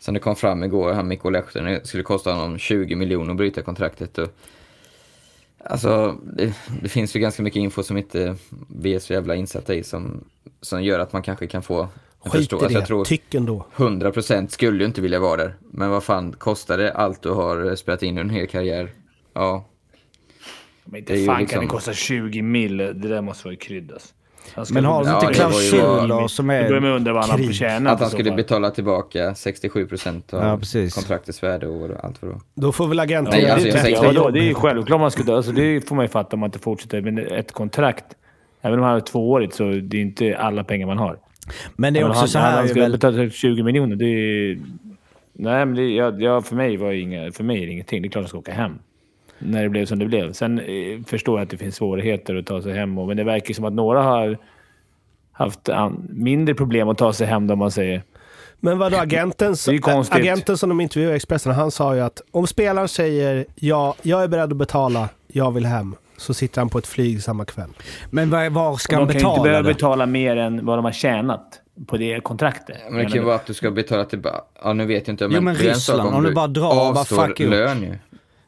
[0.00, 3.36] sen det kom fram igår, han Mikko Lehtonen, det skulle kosta honom 20 miljoner att
[3.36, 4.18] bryta kontraktet.
[4.18, 4.28] Och,
[5.64, 8.36] alltså, det, det finns ju ganska mycket info som inte
[8.68, 10.24] vi är så jävla insatta i som,
[10.60, 12.68] som gör att man kanske kan få en skit i förståelse.
[12.68, 13.66] det, Jag tror tyck ändå.
[13.76, 15.54] 100% skulle ju inte vilja vara där.
[15.60, 18.92] Men vad fan, kostar det allt du har spelat in under en hel karriär?
[19.32, 19.68] Ja,
[20.84, 22.76] Men Det är inte ju fan kan liksom- det kosta 20 mil.
[22.76, 24.14] Det där måste vara ju kryddas.
[24.54, 26.80] Han Men har Ja, inte klausuler bara- som Jag är...
[26.80, 30.58] med att undra vad han har tjänat att han skulle betala tillbaka 67% av Ja,
[30.58, 30.94] precis.
[30.94, 32.40] kontraktets värde och allt vad det.
[32.54, 35.10] Då får väl agenten Nej, alltså, jag säger- Ja, då, det är ju självklart man
[35.10, 35.34] skulle...
[35.36, 37.00] Alltså, det får man ju fatta om man inte fortsätter.
[37.00, 38.04] Men ett kontrakt,
[38.62, 41.18] även om han har tvåårigt, så det är inte alla pengar man har.
[41.76, 42.92] Men det är också han, så han, här han ska väl...
[42.92, 43.96] betala 20 miljoner.
[43.96, 44.58] Det är...
[45.32, 48.02] Nej, men det, ja, ja, för, mig var inga, för mig är det ingenting.
[48.02, 48.78] Det är klart att jag ska åka hem.
[49.38, 50.32] När det blev som det blev.
[50.32, 52.98] Sen eh, förstår jag att det finns svårigheter att ta sig hem.
[52.98, 54.38] Och, men det verkar som att några har
[55.32, 55.68] haft
[56.08, 58.02] mindre problem att ta sig hem, då man säger.
[58.60, 59.54] Men vadå, agenten,
[60.10, 64.22] agenten som de intervjuade i Expressen, han sa ju att om spelaren säger ja, jag
[64.22, 67.70] är beredd att betala, jag vill hem, så sitter han på ett flyg samma kväll.
[68.10, 70.78] Men var, var ska de han kan ju inte betala behöva betala mer än vad
[70.78, 72.76] de har tjänat på det kontraktet.
[72.90, 75.28] Men det kan ju vara att du ska betala tillbaka, ja nu vet jag inte.
[75.30, 77.38] Jo, men det är en sak Ryssland, om du bara drar och bara avstår fuck
[77.38, 77.98] lön ju.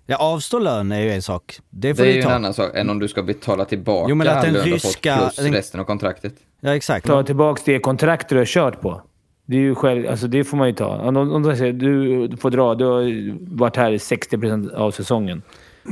[0.06, 1.58] Ja, avstå lön är ju en sak.
[1.70, 2.28] Det får Det är du ju ta.
[2.28, 4.70] en annan sak än om du ska betala tillbaka Jo, men att den lön du
[4.70, 6.34] har ryska- fått plus den- resten av kontraktet.
[6.60, 7.06] Ja, exakt.
[7.06, 9.02] ta tillbaka det kontrakt du har kört på.
[9.46, 10.86] Det är ju själv, alltså det får man ju ta.
[10.98, 15.42] Om, om de säger du får dra, du har varit här i 60% av säsongen.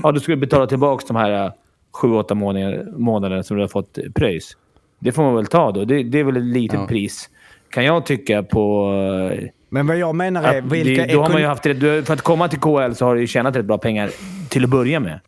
[0.02, 1.52] Ja, du ska betala tillbaka de här
[2.02, 4.56] 7-8 månader, månaderna som du har fått pröjs.
[4.98, 5.84] Det får man väl ta då.
[5.84, 6.86] Det, det är väl ett litet Ja.
[6.86, 7.30] pris.
[7.70, 8.90] Kan jag tycka på...
[9.74, 11.06] Men vad jag menar är, vilka...
[11.06, 13.20] det, då har man ju haft rätt, för att komma till KL så har du
[13.20, 14.10] ju tjänat rätt bra pengar
[14.48, 15.20] till att börja med.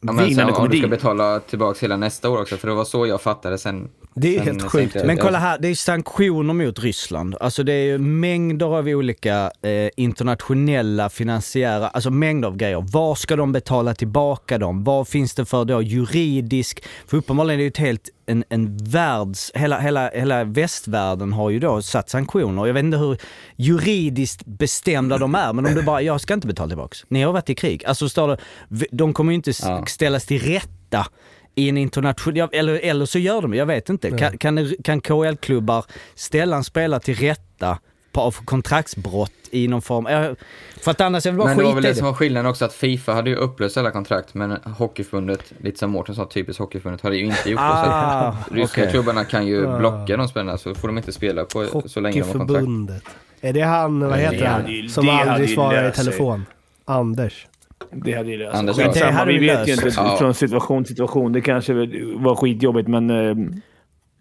[0.00, 2.56] Ja, men Innan sen, du kommer om du ska betala tillbaka hela nästa år också,
[2.56, 3.88] för det var så jag fattade sen.
[4.14, 4.96] Det är sen helt sjukt.
[5.04, 7.36] Men kolla här, det är sanktioner mot Ryssland.
[7.40, 12.84] Alltså det är ju mängder av olika eh, internationella finansiära, alltså mängder av grejer.
[12.92, 14.84] Var ska de betala tillbaka dem?
[14.84, 18.76] Vad finns det för då juridisk, för uppenbarligen är det ju ett helt, en, en
[18.76, 22.66] världs, hela, hela, hela västvärlden har ju då satt sanktioner.
[22.66, 23.18] Jag vet inte hur
[23.56, 27.04] juridiskt bestämda de är, men om du bara, jag ska inte betala tillbaks.
[27.08, 27.84] Ni har varit i krig.
[27.84, 29.86] Alltså står det, de kommer ju inte Ja.
[29.86, 31.06] ställas till rätta
[31.54, 34.10] i en internationell, eller, eller så gör de jag vet inte.
[34.10, 37.78] Kan, kan, kan KL-klubbar ställa en spelare till rätta
[38.12, 40.06] av kontraktsbrott i någon form?
[40.10, 40.34] Ja,
[40.80, 42.50] För att annars är det bara Men det var skit väl det som var skillnaden
[42.50, 46.60] också, att Fifa hade ju upplöst alla kontrakt, men Hockeyförbundet, lite som Mårten sa, typiskt
[46.60, 47.64] Hockeyförbundet, hade ju inte gjort det.
[47.66, 48.90] Ah, Så ryska okej.
[48.92, 52.38] klubbarna kan ju blocka de spelarna, så får de inte spela på så länge de
[52.38, 53.04] har kontrakt.
[53.40, 56.44] Är det han, vad heter han, ju- som aldrig svarar i telefon?
[56.84, 57.46] Anders.
[57.92, 59.92] Det hade ju löst Anders Det hade Vi vet ju inte.
[59.96, 60.16] Ja.
[60.18, 61.32] från situation till situation.
[61.32, 61.72] Det kanske
[62.16, 63.62] var skitjobbigt, men...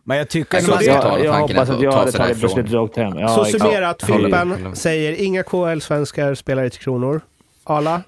[0.10, 2.98] Men jag tycker Så det- ta jag, jag hoppas att jag hade tagit beslutet rakt
[2.98, 3.20] hem.
[3.20, 7.22] Ja, så summerat, Fimpen säger inga KL-svenskar spelar i Tre Kronor.
[7.64, 8.02] Arla?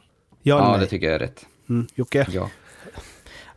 [0.43, 1.45] Ja Ja, det tycker jag är rätt.
[1.69, 1.87] Mm.
[1.95, 2.25] Jocke?
[2.31, 2.49] Ja.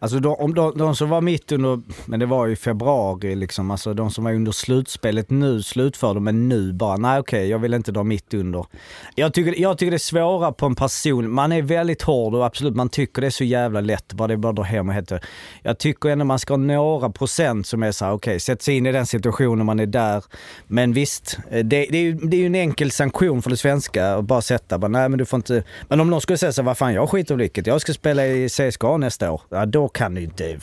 [0.04, 3.70] Alltså de, om de, de som var mitt under, men det var ju februari liksom,
[3.70, 7.74] alltså de som var under slutspelet nu slutförde men nu bara, nej okej jag vill
[7.74, 8.66] inte dra mitt under.
[9.14, 12.46] Jag tycker, jag tycker det är svårare på en person, man är väldigt hård och
[12.46, 14.88] absolut man tycker det är så jävla lätt, bara det är bara att dra hem
[14.88, 15.24] och heter.
[15.62, 18.76] Jag tycker ändå man ska ha några procent som är så här, okej sätt sig
[18.76, 20.24] in i den situationen man är där.
[20.66, 23.56] Men visst, eh, det, det, är ju, det är ju en enkel sanktion för det
[23.56, 26.52] svenska att bara sätta, bara, nej men du får inte, men om någon skulle säga
[26.52, 29.42] så här, vad fan jag skiter i vilket, jag ska spela i CSKA nästa år,
[29.48, 30.44] ja, då kan du inte...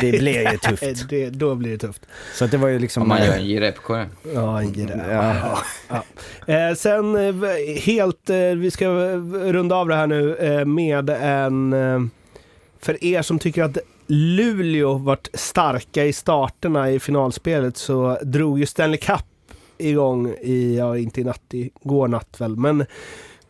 [0.00, 1.08] Det blir ju tufft.
[1.08, 2.06] Det, då blir det tufft.
[2.34, 3.02] Så att det var ju liksom...
[3.02, 4.08] Om man gör en Jirepko där.
[4.34, 5.00] Ja, en grej.
[5.10, 5.58] Ja.
[5.88, 6.04] Ja.
[6.54, 7.34] Eh, sen eh,
[7.80, 12.10] helt, eh, vi ska runda av det här nu eh, med en,
[12.80, 18.66] för er som tycker att Luleå varit starka i starterna i finalspelet så drog ju
[18.66, 19.24] Stanley Cup
[19.78, 22.84] igång i, ja inte i natt, igår natt väl, men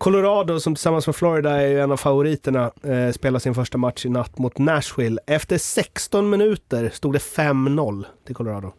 [0.03, 4.09] Colorado som tillsammans med Florida är en av favoriterna eh, spelar sin första match i
[4.09, 5.21] natt mot Nashville.
[5.27, 8.73] Efter 16 minuter stod det 5-0 till Colorado.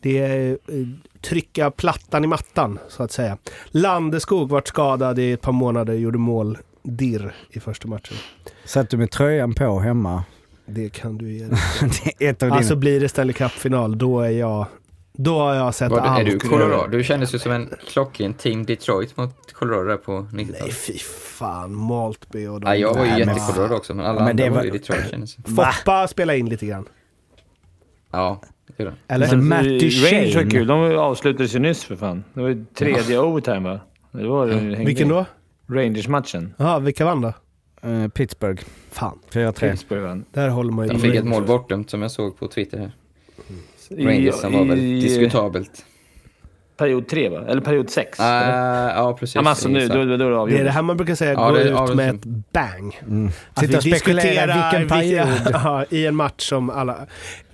[0.00, 0.86] Det är eh,
[1.20, 3.38] trycka plattan i mattan så att säga.
[3.66, 8.16] Landeskog vart skadad i ett par månader, gjorde mål dirr i första matchen.
[8.64, 10.24] Satt du med tröjan på hemma?
[10.66, 11.46] Det kan du ge
[12.18, 12.36] dig.
[12.50, 14.66] Alltså blir det Stanley Cup-final, då är jag...
[15.16, 16.20] Då har jag sett Var, allt.
[16.20, 16.88] är du Colorado?
[16.90, 20.60] Du kändes ju som en klockren Team Detroit mot Colorado där på 90-talet.
[20.60, 20.98] Nej fy
[21.38, 22.66] fan, Maltby och de...
[22.66, 24.70] Ja, jag var ju Nej, jätte-Colorado också, men alla Ja, men andra det var ju
[24.70, 26.88] Detroit kändes det Foppa spelar in lite grann.
[28.10, 29.16] Ja, det gjorde han.
[29.16, 29.26] Eller?
[29.26, 30.18] Så Men, Matt eh, Duchene.
[30.18, 30.66] Rangers var kul.
[30.66, 32.24] De avslutades ju nyss för fan.
[32.34, 33.80] Det var ju tredje overtime va?
[34.12, 35.26] Det var, det Vilken då?
[35.68, 36.54] Rangers-matchen.
[36.56, 37.32] Ja, vilka vann då?
[37.88, 39.70] Eh, Pittsburgh, Fan, 4-3.
[39.70, 40.24] Pittsburgh vann.
[40.32, 40.92] där håller man ju...
[40.92, 42.92] De fick ett mål bortdömt som jag såg på Twitter här.
[43.90, 45.84] Rangers som var väl i- diskutabelt.
[46.76, 47.44] Period tre va?
[47.48, 48.20] Eller period sex?
[48.20, 48.94] Uh, eller?
[48.96, 49.34] ja, precis.
[49.34, 50.64] Ja, alltså nu, då, då, då är det är avgjort.
[50.64, 53.00] det här man brukar säga, Ja, gå ut det- med ett bang.
[53.02, 53.26] Mm.
[53.54, 55.28] Att Sitta vi diskuterar vilken period.
[55.52, 56.96] ja, i en match som alla...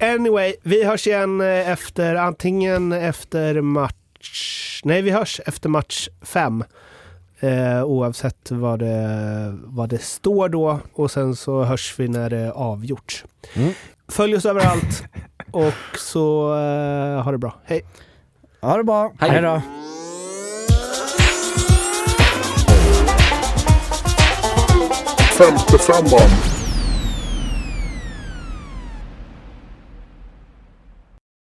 [0.01, 4.81] Anyway, vi hörs igen eh, efter, antingen efter match...
[4.85, 6.65] Nej, vi hörs efter match fem.
[7.41, 10.81] Eh, oavsett vad det, vad det står då.
[10.93, 13.25] Och sen så hörs vi när det är avgjort.
[13.55, 13.73] Mm.
[14.09, 15.05] Följ oss överallt
[15.53, 17.55] och så eh, ha det bra.
[17.65, 17.85] Hej!
[18.61, 19.13] Ha det bra.
[19.19, 19.31] Hej.
[19.31, 19.61] Hej då.
[25.39, 26.52] Femte femman.